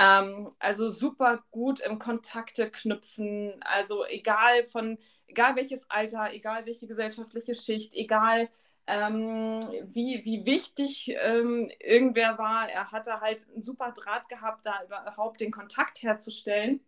[0.00, 4.96] Ähm, also super gut im Kontakte knüpfen, also egal von
[5.26, 8.48] egal welches Alter, egal welche gesellschaftliche Schicht, egal
[8.86, 14.82] ähm, wie, wie wichtig ähm, irgendwer war, er hatte halt einen super Draht gehabt, da
[14.84, 16.80] überhaupt den Kontakt herzustellen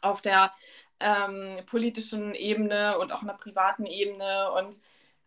[0.00, 0.52] auf der
[1.00, 4.52] ähm, politischen Ebene und auch einer privaten Ebene.
[4.52, 4.80] Und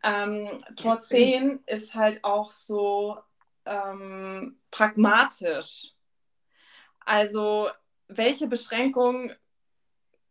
[0.04, 0.48] ähm,
[0.78, 3.18] Tor 10 ist halt auch so
[3.66, 5.93] ähm, pragmatisch.
[7.06, 7.70] Also
[8.08, 9.34] welche Beschränkungen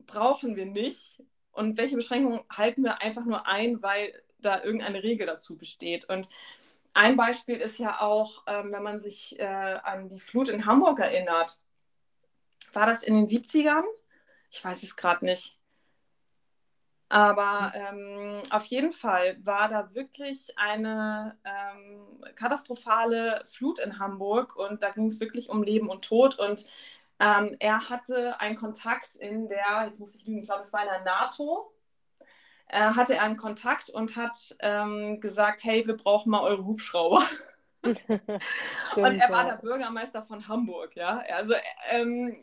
[0.06, 1.22] brauchen wir nicht?
[1.52, 6.06] und welche Beschränkungen halten wir einfach nur ein, weil da irgendeine Regel dazu besteht.
[6.06, 6.28] Und
[6.94, 10.98] ein Beispiel ist ja auch, ähm, wenn man sich äh, an die Flut in Hamburg
[10.98, 11.58] erinnert.
[12.72, 13.84] War das in den 70ern?
[14.50, 15.58] Ich weiß es gerade nicht.
[17.12, 24.82] Aber ähm, auf jeden Fall war da wirklich eine ähm, katastrophale Flut in Hamburg und
[24.82, 26.38] da ging es wirklich um Leben und Tod.
[26.38, 26.66] Und
[27.18, 30.84] ähm, er hatte einen Kontakt in der, jetzt muss ich lügen, ich glaube, es war
[30.84, 31.70] in der NATO,
[32.68, 37.22] äh, hatte er einen Kontakt und hat ähm, gesagt, hey, wir brauchen mal eure Hubschrauber.
[37.82, 38.30] Stimmt,
[38.96, 41.22] und er war der Bürgermeister von Hamburg, ja.
[41.30, 41.52] Also
[41.90, 42.42] ähm,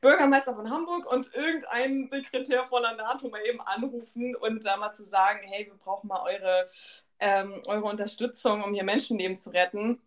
[0.00, 4.92] Bürgermeister von Hamburg und irgendeinen Sekretär von der NATO mal eben anrufen und da mal
[4.92, 6.66] zu sagen, hey, wir brauchen mal eure,
[7.20, 10.00] ähm, eure Unterstützung, um hier Menschenleben zu retten.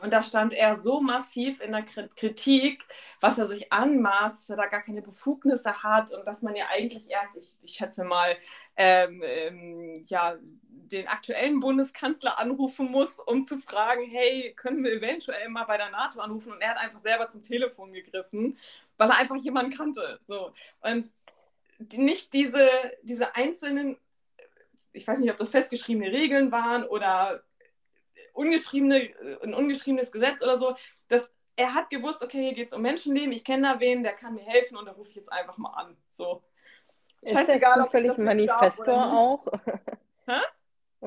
[0.00, 2.84] Und da stand er so massiv in der Kritik,
[3.20, 6.66] was er sich anmaßt, dass er da gar keine Befugnisse hat und dass man ja
[6.70, 8.36] eigentlich erst, ich, ich schätze mal,
[8.76, 10.36] ähm, ähm, ja,
[10.88, 15.90] den aktuellen Bundeskanzler anrufen muss, um zu fragen, hey, können wir eventuell mal bei der
[15.90, 16.52] NATO anrufen?
[16.52, 18.58] Und er hat einfach selber zum Telefon gegriffen,
[18.96, 20.18] weil er einfach jemanden kannte.
[20.26, 20.52] So.
[20.80, 21.12] Und
[21.78, 22.68] die, nicht diese,
[23.02, 23.96] diese einzelnen,
[24.92, 27.42] ich weiß nicht, ob das festgeschriebene Regeln waren oder
[28.32, 29.10] ungeschriebene,
[29.42, 30.76] ein ungeschriebenes Gesetz oder so.
[31.08, 34.12] Das, er hat gewusst, okay, hier geht es um Menschenleben, ich kenne da wen, der
[34.12, 35.96] kann mir helfen und da rufe ich jetzt einfach mal an.
[36.08, 36.42] So.
[37.22, 39.46] Ist Scheißegal, er zufällig Manifestor auch?
[40.26, 40.40] Hä?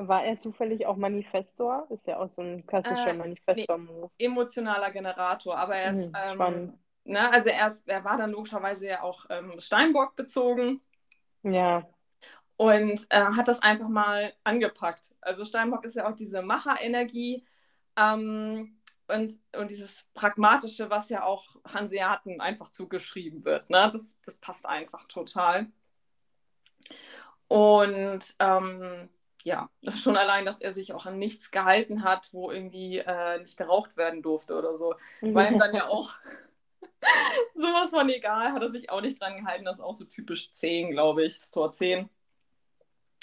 [0.00, 1.88] War er zufällig auch Manifestor?
[1.90, 4.10] Ist ja auch so ein klassischer äh, Manifestor-Move.
[4.16, 8.30] Nee, emotionaler Generator, aber er ist, mhm, ähm, ne, also er, ist, er war dann
[8.30, 10.80] logischerweise ja auch ähm, Steinbock bezogen.
[11.42, 11.88] Ja.
[12.56, 15.16] Und äh, hat das einfach mal angepackt.
[15.20, 17.44] Also Steinbock ist ja auch diese Macherenergie
[17.96, 18.78] ähm,
[19.08, 23.68] und, und dieses Pragmatische, was ja auch Hanseaten einfach zugeschrieben wird.
[23.68, 23.90] Ne?
[23.92, 25.66] Das, das passt einfach total.
[27.48, 29.08] Und ähm,
[29.44, 33.56] ja, schon allein, dass er sich auch an nichts gehalten hat, wo irgendwie äh, nicht
[33.56, 34.94] geraucht werden durfte oder so.
[35.20, 36.18] War ihm dann ja auch
[37.54, 39.64] sowas von egal, hat er sich auch nicht dran gehalten.
[39.64, 42.08] Das ist auch so typisch 10, glaube ich, das Tor 10.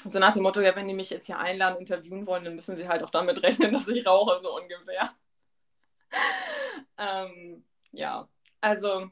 [0.07, 2.77] So nach dem Motto, ja, wenn die mich jetzt hier einladen, interviewen wollen, dann müssen
[2.77, 5.11] sie halt auch damit rechnen, dass ich rauche, so ungefähr.
[6.97, 8.27] ähm, ja,
[8.61, 9.09] also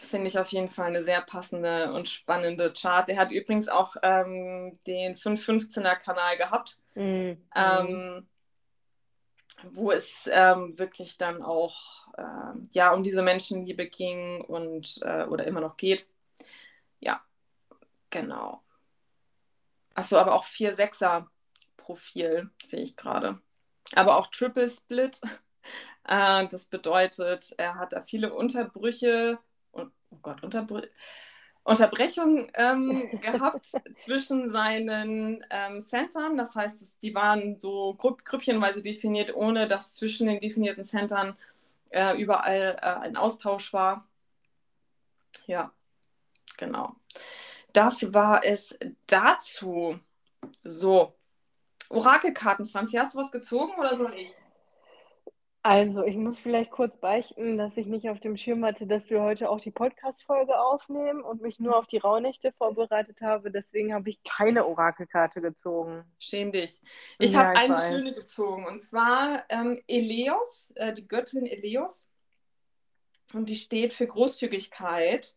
[0.00, 3.08] finde ich auf jeden Fall eine sehr passende und spannende Chart.
[3.08, 7.42] Der hat übrigens auch ähm, den 515er-Kanal gehabt, mhm.
[7.54, 8.26] ähm,
[9.64, 15.46] wo es ähm, wirklich dann auch äh, ja, um diese Menschenliebe ging und äh, oder
[15.46, 16.06] immer noch geht.
[17.00, 17.20] Ja,
[18.10, 18.62] genau.
[19.94, 23.40] Achso, aber auch 4-6er-Profil sehe ich gerade.
[23.94, 25.20] Aber auch Triple Split.
[26.10, 29.38] Äh, das bedeutet, er hat da viele Unterbrüche
[30.10, 30.82] oh Gott, Unterbr
[31.64, 36.38] Unterbrechung ähm, gehabt zwischen seinen ähm, Centern.
[36.38, 41.36] Das heißt, die waren so grupp grüppchenweise definiert, ohne dass zwischen den definierten Centern
[41.90, 44.06] äh, überall äh, ein Austausch war.
[45.46, 45.72] Ja,
[46.56, 46.94] genau.
[47.74, 49.98] Das war es dazu.
[50.64, 51.14] So,
[51.90, 54.34] Orakelkarten, Franzi, hast du was gezogen oder soll ich?
[55.70, 59.20] Also, ich muss vielleicht kurz beichten, dass ich nicht auf dem Schirm hatte, dass wir
[59.20, 63.50] heute auch die Podcast-Folge aufnehmen und mich nur auf die Rauhnächte vorbereitet habe.
[63.50, 66.04] Deswegen habe ich keine Orakelkarte gezogen.
[66.18, 66.80] Schäm dich.
[67.18, 67.90] Ich ja, habe eine weiß.
[67.90, 72.10] schöne gezogen und zwar ähm, Eleos, äh, die Göttin Eleos.
[73.34, 75.36] Und die steht für Großzügigkeit.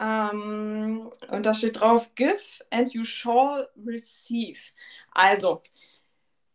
[0.00, 4.72] Ähm, und da steht drauf: Give and you shall receive.
[5.12, 5.62] Also,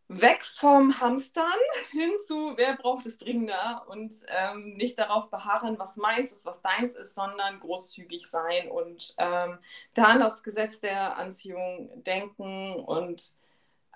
[0.10, 1.46] weg vom Hamstern
[1.92, 6.62] hin zu, wer braucht es dringender und ähm, nicht darauf beharren, was meins ist, was
[6.62, 9.60] deins ist, sondern großzügig sein und ähm,
[9.94, 13.36] da an das Gesetz der Anziehung denken und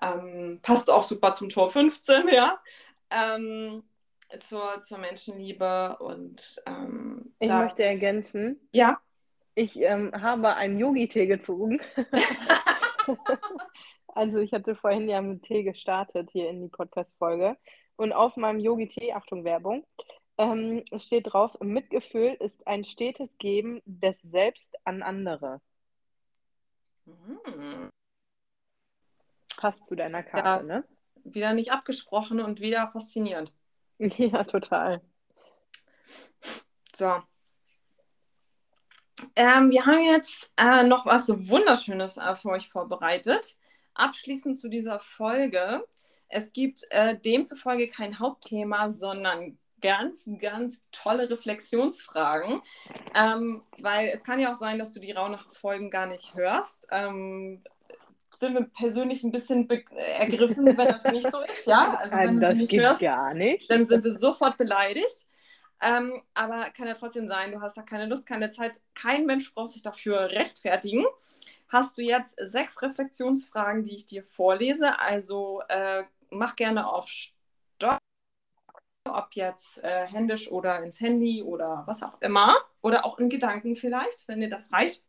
[0.02, 2.60] ähm, passt auch super zum Tor 15, ja,
[3.10, 3.82] ähm,
[4.40, 8.60] zur, zur Menschenliebe und ähm, ich da, möchte ergänzen.
[8.72, 9.00] Ja.
[9.54, 11.80] Ich ähm, habe einen Yogi-Tee gezogen.
[14.14, 17.56] Also ich hatte vorhin ja mit Tee gestartet hier in die Podcast-Folge.
[17.96, 19.86] Und auf meinem Yogi-Tee, Achtung Werbung,
[20.36, 25.60] ähm, steht drauf, Mitgefühl ist ein stetes Geben des Selbst an andere.
[27.06, 27.90] Mhm.
[29.56, 30.84] Passt zu deiner Karte, ja, ne?
[31.24, 33.52] Wieder nicht abgesprochen und wieder faszinierend.
[33.98, 35.00] Ja, total.
[36.96, 37.22] So.
[39.36, 43.56] Ähm, wir haben jetzt äh, noch was Wunderschönes äh, für euch vorbereitet
[43.94, 45.84] abschließend zu dieser Folge.
[46.28, 52.62] Es gibt äh, demzufolge kein Hauptthema, sondern ganz, ganz tolle Reflexionsfragen,
[53.14, 56.86] ähm, weil es kann ja auch sein, dass du die Rauhnachtsfolgen gar nicht hörst.
[56.90, 57.62] Ähm,
[58.38, 59.68] sind wir persönlich ein bisschen
[60.18, 61.96] ergriffen, wenn das nicht so ist, ja?
[62.00, 63.70] Also wenn das du nicht hörst, gar nicht.
[63.70, 65.28] dann sind wir sofort beleidigt.
[65.80, 68.80] Ähm, aber kann ja trotzdem sein, du hast da keine Lust, keine Zeit.
[68.94, 71.04] Kein Mensch braucht sich dafür rechtfertigen
[71.72, 74.98] hast du jetzt sechs Reflexionsfragen, die ich dir vorlese.
[74.98, 77.98] Also äh, mach gerne auf Stopp,
[79.08, 82.56] ob jetzt äh, händisch oder ins Handy oder was auch immer.
[82.82, 85.02] Oder auch in Gedanken vielleicht, wenn dir das reicht.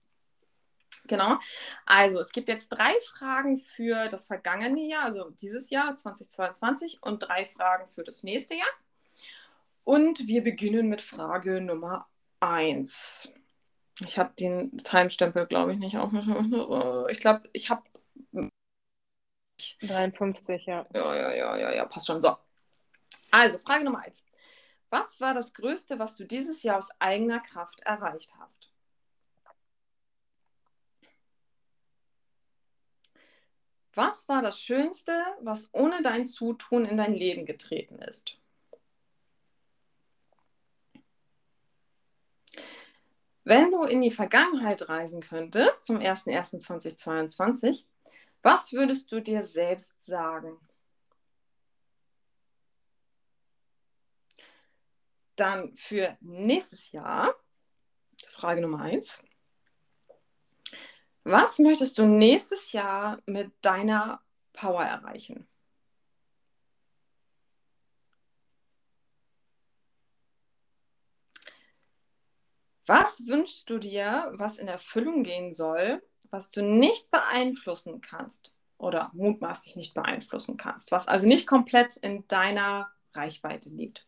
[1.06, 1.38] Genau.
[1.86, 7.20] Also es gibt jetzt drei Fragen für das vergangene Jahr, also dieses Jahr 2022 und
[7.20, 8.70] drei Fragen für das nächste Jahr.
[9.84, 12.08] Und wir beginnen mit Frage Nummer
[12.40, 13.34] eins.
[14.08, 16.12] Ich habe den Timestempel, glaube ich, nicht auch.
[17.10, 17.84] Ich glaube, ich habe.
[19.82, 20.86] 53, ja.
[20.94, 22.22] Ja, ja, ja, ja, ja, passt schon.
[22.22, 22.36] So.
[23.32, 24.26] Also, Frage Nummer eins.
[24.90, 28.70] Was war das Größte, was du dieses Jahr aus eigener Kraft erreicht hast?
[33.96, 38.38] Was war das Schönste, was ohne dein Zutun in dein Leben getreten ist?
[43.46, 47.86] Wenn du in die Vergangenheit reisen könntest, zum 01.01.2022,
[48.42, 50.58] was würdest du dir selbst sagen?
[55.36, 57.34] Dann für nächstes Jahr,
[58.32, 59.22] Frage Nummer eins.
[61.24, 64.22] Was möchtest du nächstes Jahr mit deiner
[64.54, 65.48] Power erreichen?
[72.86, 79.10] Was wünschst du dir, was in Erfüllung gehen soll, was du nicht beeinflussen kannst oder
[79.14, 84.06] mutmaßlich nicht beeinflussen kannst, was also nicht komplett in deiner Reichweite liegt?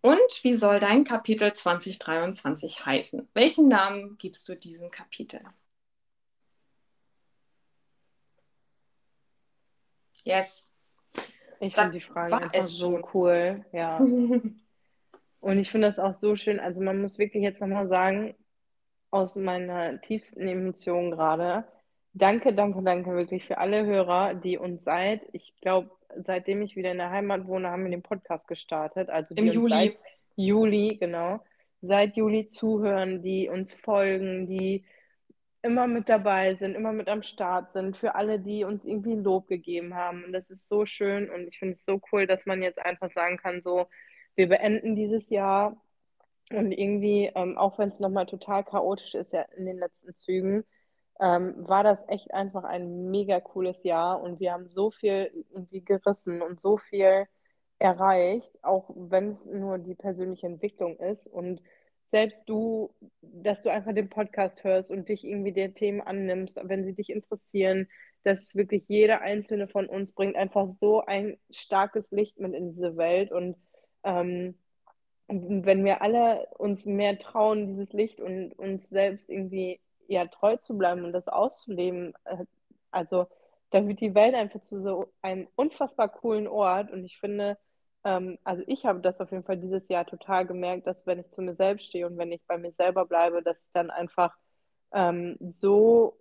[0.00, 3.28] Und wie soll dein Kapitel 2023 heißen?
[3.34, 5.40] Welchen Namen gibst du diesem Kapitel?
[10.24, 10.66] Yes.
[11.60, 13.64] Ich finde die Frage einfach so cool.
[13.72, 13.98] Ja.
[15.40, 16.60] Und ich finde das auch so schön.
[16.60, 18.34] Also man muss wirklich jetzt nochmal sagen,
[19.10, 21.64] aus meiner tiefsten Emotion gerade,
[22.12, 26.90] danke, danke, danke wirklich für alle Hörer, die uns seit, ich glaube, seitdem ich wieder
[26.90, 29.08] in der Heimat wohne, haben wir den Podcast gestartet.
[29.08, 29.74] Also Im Juli.
[29.74, 29.96] Seit
[30.36, 31.40] Juli, genau.
[31.80, 34.84] Seit Juli zuhören, die uns folgen, die
[35.62, 39.48] immer mit dabei sind, immer mit am Start sind, für alle, die uns irgendwie Lob
[39.48, 40.24] gegeben haben.
[40.24, 43.10] Und das ist so schön und ich finde es so cool, dass man jetzt einfach
[43.10, 43.86] sagen kann, so,
[44.36, 45.76] wir beenden dieses Jahr
[46.50, 50.64] und irgendwie, ähm, auch wenn es nochmal total chaotisch ist ja in den letzten Zügen,
[51.20, 55.84] ähm, war das echt einfach ein mega cooles Jahr und wir haben so viel irgendwie
[55.84, 57.26] gerissen und so viel
[57.78, 61.60] erreicht, auch wenn es nur die persönliche Entwicklung ist und
[62.10, 66.84] selbst du, dass du einfach den Podcast hörst und dich irgendwie der Themen annimmst, wenn
[66.84, 67.88] sie dich interessieren,
[68.24, 72.96] dass wirklich jeder einzelne von uns bringt einfach so ein starkes Licht mit in diese
[72.96, 73.32] Welt.
[73.32, 73.56] Und
[74.04, 74.54] ähm,
[75.28, 80.78] wenn wir alle uns mehr trauen, dieses Licht und uns selbst irgendwie ja treu zu
[80.78, 82.44] bleiben und das auszuleben, äh,
[82.90, 83.26] also
[83.70, 86.90] da wird die Welt einfach zu so einem unfassbar coolen Ort.
[86.90, 87.58] Und ich finde,
[88.04, 91.30] ähm, also ich habe das auf jeden Fall dieses Jahr total gemerkt, dass wenn ich
[91.30, 94.36] zu mir selbst stehe und wenn ich bei mir selber bleibe, dass ich dann einfach
[94.92, 96.18] ähm, so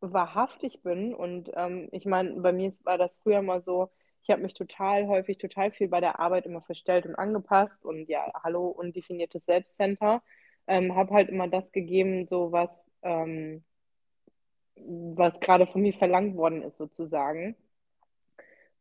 [0.00, 1.14] wahrhaftig bin.
[1.14, 3.90] Und ähm, ich meine, bei mir war das früher mal so,
[4.22, 8.08] ich habe mich total häufig, total viel bei der Arbeit immer verstellt und angepasst und
[8.08, 10.22] ja, hallo, undefiniertes Selbstcenter.
[10.68, 12.70] Ähm, habe halt immer das gegeben, so was,
[13.02, 13.64] ähm,
[14.76, 17.56] was gerade von mir verlangt worden ist, sozusagen.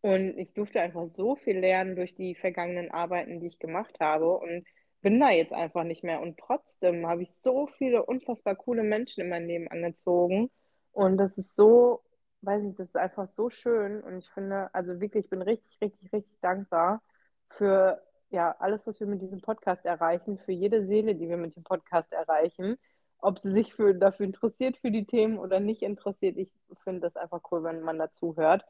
[0.02, 4.38] Und ich durfte einfach so viel lernen durch die vergangenen Arbeiten, die ich gemacht habe
[4.38, 4.66] und
[5.02, 6.22] bin da jetzt einfach nicht mehr.
[6.22, 10.50] Und trotzdem habe ich so viele unfassbar coole Menschen in mein Leben angezogen.
[10.92, 12.02] Und das ist so,
[12.42, 14.02] weiß ich, das ist einfach so schön.
[14.02, 17.02] Und ich finde, also wirklich, ich bin richtig, richtig, richtig dankbar
[17.50, 21.56] für ja, alles, was wir mit diesem Podcast erreichen, für jede Seele, die wir mit
[21.56, 22.78] dem Podcast erreichen.
[23.20, 26.50] Ob sie sich für, dafür interessiert für die Themen oder nicht interessiert, ich
[26.84, 28.64] finde das einfach cool, wenn man dazu hört.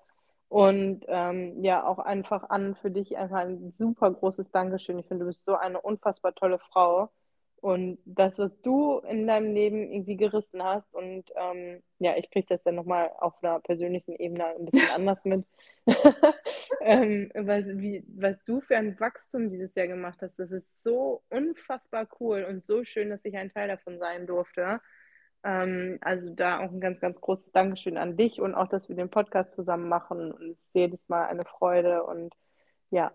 [0.52, 4.99] Und ähm, ja, auch einfach an für dich einfach ein super großes Dankeschön.
[4.99, 7.10] Ich finde, du bist so eine unfassbar tolle Frau.
[7.62, 12.47] Und das, was du in deinem Leben irgendwie gerissen hast, und ähm, ja, ich kriege
[12.49, 15.45] das dann nochmal auf einer persönlichen Ebene ein bisschen anders mit,
[16.82, 21.24] ähm, was, wie, was du für ein Wachstum dieses Jahr gemacht hast, das ist so
[21.30, 24.82] unfassbar cool und so schön, dass ich ein Teil davon sein durfte.
[25.44, 28.96] Ähm, also da auch ein ganz, ganz großes Dankeschön an dich und auch, dass wir
[28.96, 30.32] den Podcast zusammen machen.
[30.32, 32.04] Und es ist jedes Mal eine Freude.
[32.04, 32.34] Und
[32.89, 33.12] ja,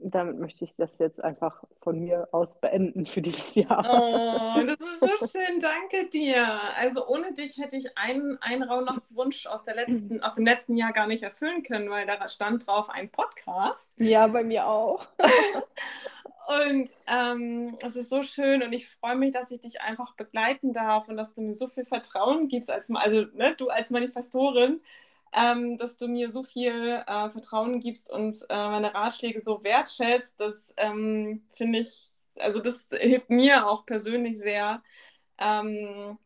[0.00, 3.84] damit möchte ich das jetzt einfach von mir aus beenden für dieses Jahr.
[3.88, 5.58] Oh, das ist so schön.
[5.60, 6.60] Danke dir.
[6.80, 10.92] Also ohne dich hätte ich einen, einen Rauhnachtswunsch aus, der letzten, aus dem letzten Jahr
[10.92, 13.92] gar nicht erfüllen können, weil da stand drauf ein Podcast.
[13.96, 15.06] Ja, bei mir auch.
[16.48, 20.72] Und ähm, es ist so schön und ich freue mich, dass ich dich einfach begleiten
[20.72, 24.80] darf und dass du mir so viel Vertrauen gibst, als, also ne, du als Manifestorin,
[25.34, 30.40] ähm, dass du mir so viel äh, Vertrauen gibst und äh, meine Ratschläge so wertschätzt.
[30.40, 34.82] Das ähm, finde ich, also das hilft mir auch persönlich sehr,
[35.38, 36.18] ähm,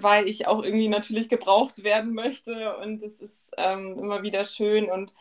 [0.00, 4.90] weil ich auch irgendwie natürlich gebraucht werden möchte und es ist ähm, immer wieder schön
[4.90, 5.14] und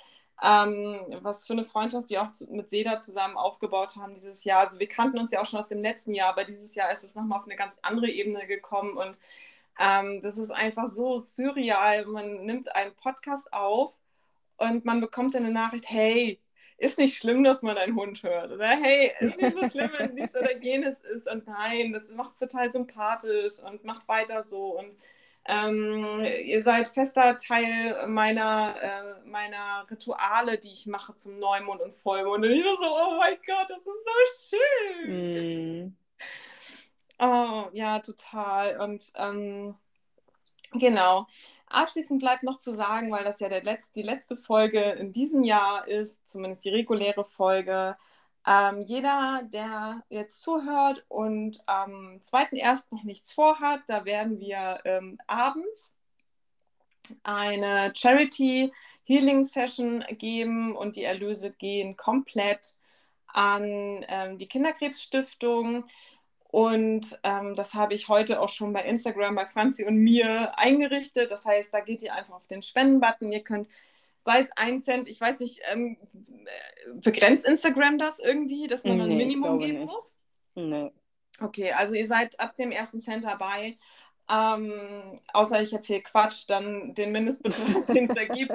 [0.44, 4.62] ähm, was für eine Freundschaft wir auch zu, mit Seda zusammen aufgebaut haben dieses Jahr.
[4.62, 7.04] Also wir kannten uns ja auch schon aus dem letzten Jahr, aber dieses Jahr ist
[7.04, 9.18] es nochmal auf eine ganz andere Ebene gekommen und
[9.80, 12.06] ähm, das ist einfach so surreal.
[12.06, 13.94] Man nimmt einen Podcast auf
[14.58, 16.40] und man bekommt eine Nachricht, hey,
[16.78, 18.52] ist nicht schlimm, dass man einen Hund hört.
[18.52, 21.28] Oder hey, ist nicht so schlimm, wenn dies oder jenes ist.
[21.30, 24.78] Und nein, das macht es total sympathisch und macht weiter so.
[24.78, 24.96] Und
[25.48, 31.94] ähm, ihr seid fester Teil meiner, äh, meiner Rituale, die ich mache zum Neumond und
[31.94, 32.44] Vollmond.
[32.44, 35.86] Und ich war so, oh mein Gott, das ist so schön.
[35.86, 35.98] Mm.
[37.20, 38.80] Oh, ja, total.
[38.82, 39.76] Und ähm,
[40.74, 41.28] genau.
[41.68, 45.44] Abschließend bleibt noch zu sagen, weil das ja der Letz-, die letzte Folge in diesem
[45.44, 47.98] Jahr ist, zumindest die reguläre Folge,
[48.48, 52.94] ähm, jeder, der jetzt zuhört und am 2.1.
[52.94, 55.96] noch nichts vorhat, da werden wir ähm, abends
[57.24, 58.72] eine Charity
[59.04, 62.76] Healing Session geben und die Erlöse gehen komplett
[63.28, 65.86] an ähm, die Kinderkrebsstiftung.
[66.48, 71.30] Und ähm, das habe ich heute auch schon bei Instagram bei Franzi und mir eingerichtet.
[71.32, 73.32] Das heißt, da geht ihr einfach auf den Spenden-Button.
[73.32, 73.68] Ihr könnt,
[74.26, 75.98] sei es ein Cent, ich weiß nicht, ähm,
[76.96, 79.88] begrenzt Instagram das irgendwie, dass man nee, ein Minimum geben nicht.
[79.88, 80.18] muss?
[80.56, 80.92] Nee.
[81.40, 83.78] Okay, also ihr seid ab dem ersten Cent dabei.
[84.28, 88.54] Ähm, außer ich erzähle Quatsch, dann den Mindestbetrag, den es da gibt.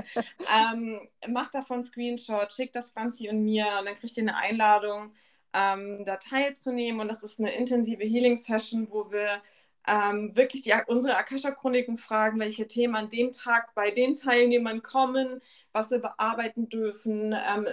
[0.52, 5.12] Ähm, macht davon Screenshot, schickt das Franzi und mir und dann kriegt ihr eine Einladung,
[5.52, 7.00] ähm, da teilzunehmen.
[7.00, 9.40] Und das ist eine intensive Healing-Session, wo wir
[9.86, 15.40] ähm, wirklich die, unsere Akasha-Chroniken fragen, welche Themen an dem Tag bei den Teilnehmern kommen,
[15.72, 17.32] was wir bearbeiten dürfen.
[17.34, 17.66] Ähm,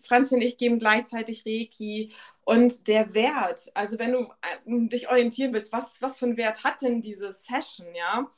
[0.00, 2.12] Franzi und ich geben gleichzeitig Reiki
[2.44, 3.70] und der Wert.
[3.74, 7.32] Also wenn du äh, dich orientieren willst, was, was für einen Wert hat denn diese
[7.32, 8.28] Session, ja?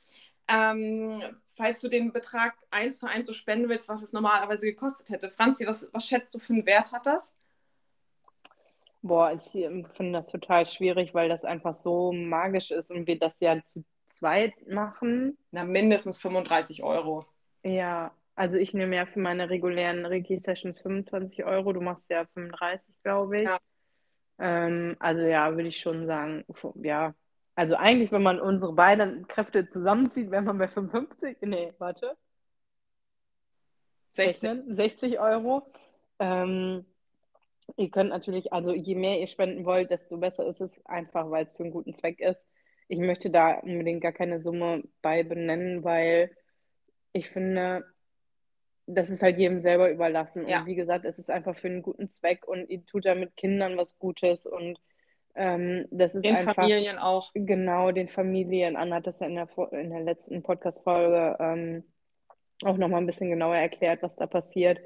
[0.51, 1.23] Ähm,
[1.55, 5.29] falls du den Betrag eins zu eins so spenden willst, was es normalerweise gekostet hätte.
[5.29, 7.37] Franzi, was, was schätzt du für einen Wert hat das?
[9.09, 9.51] Boah, ich
[9.97, 13.83] finde das total schwierig, weil das einfach so magisch ist und wir das ja zu
[14.05, 15.39] zweit machen.
[15.51, 17.25] Na, mindestens 35 Euro.
[17.63, 22.95] Ja, also ich nehme ja für meine regulären Reiki-Sessions 25 Euro, du machst ja 35,
[23.03, 23.49] glaube ich.
[23.49, 23.59] Ja.
[24.39, 26.45] Ähm, also ja, würde ich schon sagen,
[26.83, 27.15] ja.
[27.55, 32.15] Also eigentlich, wenn man unsere beiden Kräfte zusammenzieht, wäre man bei 55, nee, warte.
[34.11, 35.67] 60, 60 Euro.
[36.19, 36.85] Ähm,
[37.77, 41.45] Ihr könnt natürlich, also je mehr ihr spenden wollt, desto besser ist es einfach, weil
[41.45, 42.47] es für einen guten Zweck ist.
[42.89, 46.31] Ich möchte da unbedingt gar keine Summe bei benennen, weil
[47.13, 47.85] ich finde,
[48.87, 50.49] das ist halt jedem selber überlassen.
[50.49, 50.61] Ja.
[50.61, 53.37] Und wie gesagt, es ist einfach für einen guten Zweck und ihr tut da mit
[53.37, 54.81] Kindern was Gutes und
[55.35, 56.55] ähm, das ist den einfach.
[56.55, 57.31] Familien auch.
[57.35, 58.77] Genau, den Familien.
[58.77, 61.85] Anna hat das ja in der, in der letzten Podcast-Folge ähm,
[62.65, 64.81] auch nochmal ein bisschen genauer erklärt, was da passiert.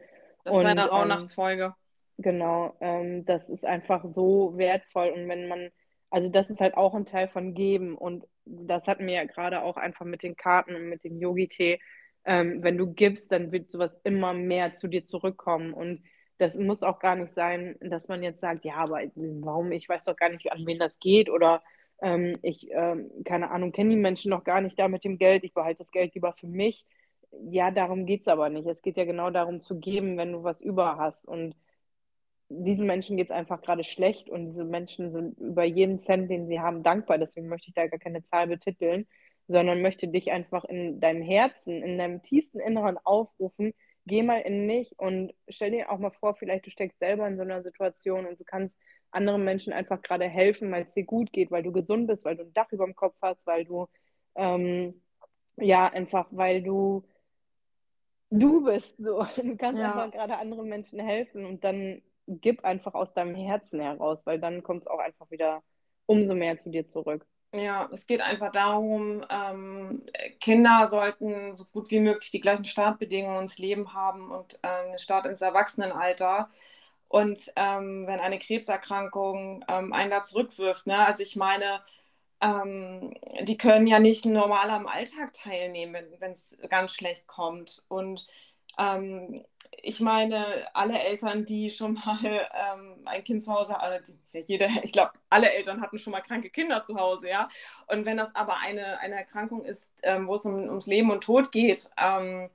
[0.45, 1.65] Das und, war eine Rauhnachtsfolge.
[1.65, 1.75] Ähm,
[2.19, 5.71] Genau, ähm, das ist einfach so wertvoll und wenn man,
[6.11, 9.63] also das ist halt auch ein Teil von Geben und das hatten wir ja gerade
[9.63, 11.81] auch einfach mit den Karten und mit dem Yogi-Tee.
[12.25, 16.03] Ähm, wenn du gibst, dann wird sowas immer mehr zu dir zurückkommen und
[16.39, 20.05] das muss auch gar nicht sein, dass man jetzt sagt, ja, aber warum, ich weiß
[20.05, 21.63] doch gar nicht, an wen das geht oder
[22.03, 25.45] ähm, ich, ähm, keine Ahnung, kenne die Menschen noch gar nicht da mit dem Geld,
[25.45, 26.85] ich behalte das Geld lieber für mich.
[27.51, 28.67] Ja, darum geht es aber nicht.
[28.67, 31.55] Es geht ja genau darum zu geben, wenn du was über hast und
[32.65, 36.47] diesen Menschen geht es einfach gerade schlecht und diese Menschen sind über jeden Cent, den
[36.47, 37.19] sie haben, dankbar.
[37.19, 39.07] Deswegen möchte ich da gar keine Zahl betiteln,
[39.49, 43.73] sondern möchte dich einfach in deinem Herzen, in deinem tiefsten Inneren aufrufen.
[44.07, 47.37] Geh mal in mich und stell dir auch mal vor, vielleicht du steckst selber in
[47.37, 48.77] so einer Situation und du kannst
[49.11, 52.37] anderen Menschen einfach gerade helfen, weil es dir gut geht, weil du gesund bist, weil
[52.37, 53.87] du ein Dach über dem Kopf hast, weil du,
[54.35, 55.03] ähm,
[55.57, 57.05] ja, einfach, weil du
[58.33, 59.25] du bist so.
[59.37, 59.93] Du kannst ja.
[59.93, 64.63] einfach gerade anderen Menschen helfen und dann gib einfach aus deinem Herzen heraus, weil dann
[64.63, 65.63] kommt es auch einfach wieder
[66.07, 67.27] umso mehr zu dir zurück.
[67.55, 70.03] Ja, es geht einfach darum, ähm,
[70.41, 74.99] Kinder sollten so gut wie möglich die gleichen Startbedingungen ins Leben haben und äh, einen
[74.99, 76.49] Start ins Erwachsenenalter.
[77.09, 81.07] Und ähm, wenn eine Krebserkrankung ähm, einen da zurückwirft, ne?
[81.07, 81.83] also ich meine,
[82.41, 87.85] ähm, die können ja nicht normal am Alltag teilnehmen, wenn es ganz schlecht kommt.
[87.89, 88.27] Und
[88.79, 89.45] ähm,
[89.81, 90.45] ich meine,
[90.75, 94.03] alle Eltern, die schon mal ähm, ein Kind zu Hause haben,
[94.33, 97.49] ja jeder, ich glaube, alle Eltern hatten schon mal kranke Kinder zu Hause, ja.
[97.89, 101.25] Und wenn das aber eine, eine Erkrankung ist, ähm, wo es um, ums Leben und
[101.25, 102.51] Tod geht, ähm,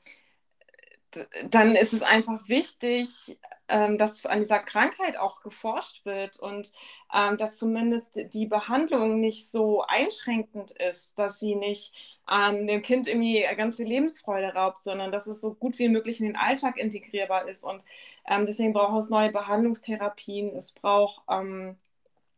[1.49, 3.37] dann ist es einfach wichtig,
[3.69, 6.71] ähm, dass an dieser Krankheit auch geforscht wird und
[7.13, 11.93] ähm, dass zumindest die Behandlung nicht so einschränkend ist, dass sie nicht
[12.31, 16.19] ähm, dem Kind irgendwie ganz viel Lebensfreude raubt, sondern dass es so gut wie möglich
[16.19, 17.63] in den Alltag integrierbar ist.
[17.63, 17.83] Und
[18.27, 21.77] ähm, deswegen braucht es neue Behandlungstherapien, es braucht ähm,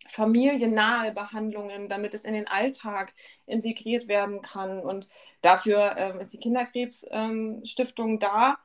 [0.10, 3.14] familiennahe Behandlungen, damit es in den Alltag
[3.46, 4.80] integriert werden kann.
[4.80, 5.10] Und
[5.42, 8.58] dafür ähm, ist die Kinderkrebsstiftung ähm, da.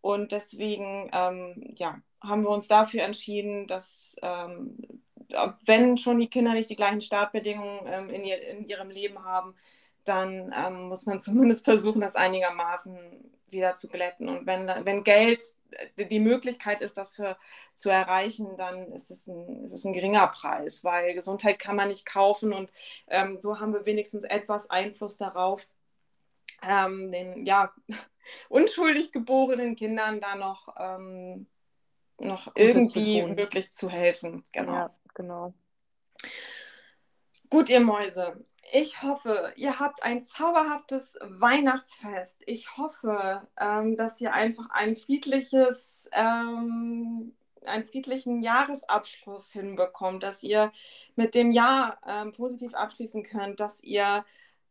[0.00, 4.78] Und deswegen ähm, ja, haben wir uns dafür entschieden, dass ähm,
[5.64, 9.54] wenn schon die Kinder nicht die gleichen Startbedingungen ähm, in, ihr, in, ihrem Leben haben,
[10.04, 12.98] dann ähm, muss man zumindest versuchen, das einigermaßen
[13.52, 14.28] wieder zu glätten.
[14.28, 17.36] Und wenn, wenn Geld äh, die Möglichkeit ist, das für,
[17.74, 21.88] zu erreichen, dann ist es, ein, ist es ein geringer Preis, weil Gesundheit kann man
[21.88, 22.72] nicht kaufen und
[23.08, 25.68] ähm, so haben wir wenigstens etwas Einfluss darauf,
[26.62, 27.72] ähm, den ja,
[28.48, 31.46] unschuldig geborenen Kindern da noch, ähm,
[32.20, 34.44] noch irgendwie möglich zu helfen.
[34.52, 34.72] Genau.
[34.72, 35.54] Ja, genau.
[37.50, 38.44] Gut, ihr Mäuse.
[38.72, 42.42] Ich hoffe, ihr habt ein zauberhaftes Weihnachtsfest.
[42.46, 47.34] Ich hoffe, ähm, dass ihr einfach ein friedliches, ähm,
[47.66, 50.72] einen friedlichen Jahresabschluss hinbekommt, dass ihr
[51.16, 54.24] mit dem Jahr ähm, positiv abschließen könnt, dass ihr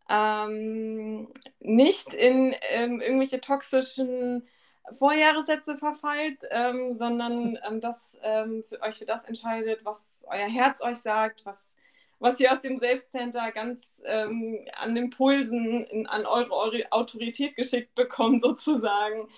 [0.09, 4.47] ähm, nicht in ähm, irgendwelche toxischen
[4.91, 10.81] Vorjahressätze verfallt, ähm, sondern ähm, dass ähm, für euch für das entscheidet, was euer Herz
[10.81, 11.77] euch sagt, was,
[12.19, 17.95] was ihr aus dem Selbstcenter ganz ähm, an Impulsen in, an eure, eure Autorität geschickt
[17.95, 19.29] bekommt, sozusagen.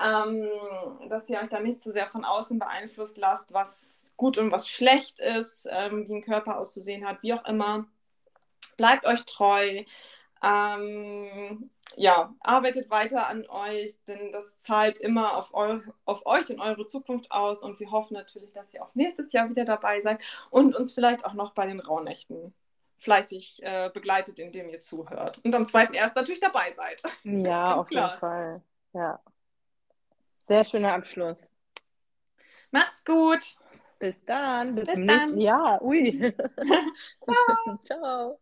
[0.00, 0.48] Ähm,
[1.08, 4.68] dass ihr euch da nicht so sehr von außen beeinflusst lasst, was gut und was
[4.68, 7.88] schlecht ist, ähm, wie ein Körper auszusehen hat, wie auch immer.
[8.76, 9.82] Bleibt euch treu.
[10.42, 16.60] Ähm, ja, arbeitet weiter an euch, denn das zahlt immer auf, eu auf euch und
[16.60, 20.20] eure Zukunft aus und wir hoffen natürlich, dass ihr auch nächstes Jahr wieder dabei seid
[20.50, 22.54] und uns vielleicht auch noch bei den Rauhnächten
[22.98, 25.40] fleißig äh, begleitet, indem ihr zuhört.
[25.44, 26.12] Und am 2.1.
[26.14, 27.02] natürlich dabei seid.
[27.22, 28.08] Ja, auf klar.
[28.08, 28.62] jeden Fall.
[28.92, 29.20] Ja.
[30.46, 31.52] Sehr schöner Abschluss.
[32.70, 33.56] Macht's gut.
[33.98, 34.74] Bis dann.
[34.74, 35.16] Bis, Bis zum dann.
[35.16, 35.82] nächsten Jahr.
[35.82, 36.10] Ui.
[37.22, 37.78] Ciao.
[37.84, 38.40] Ciao.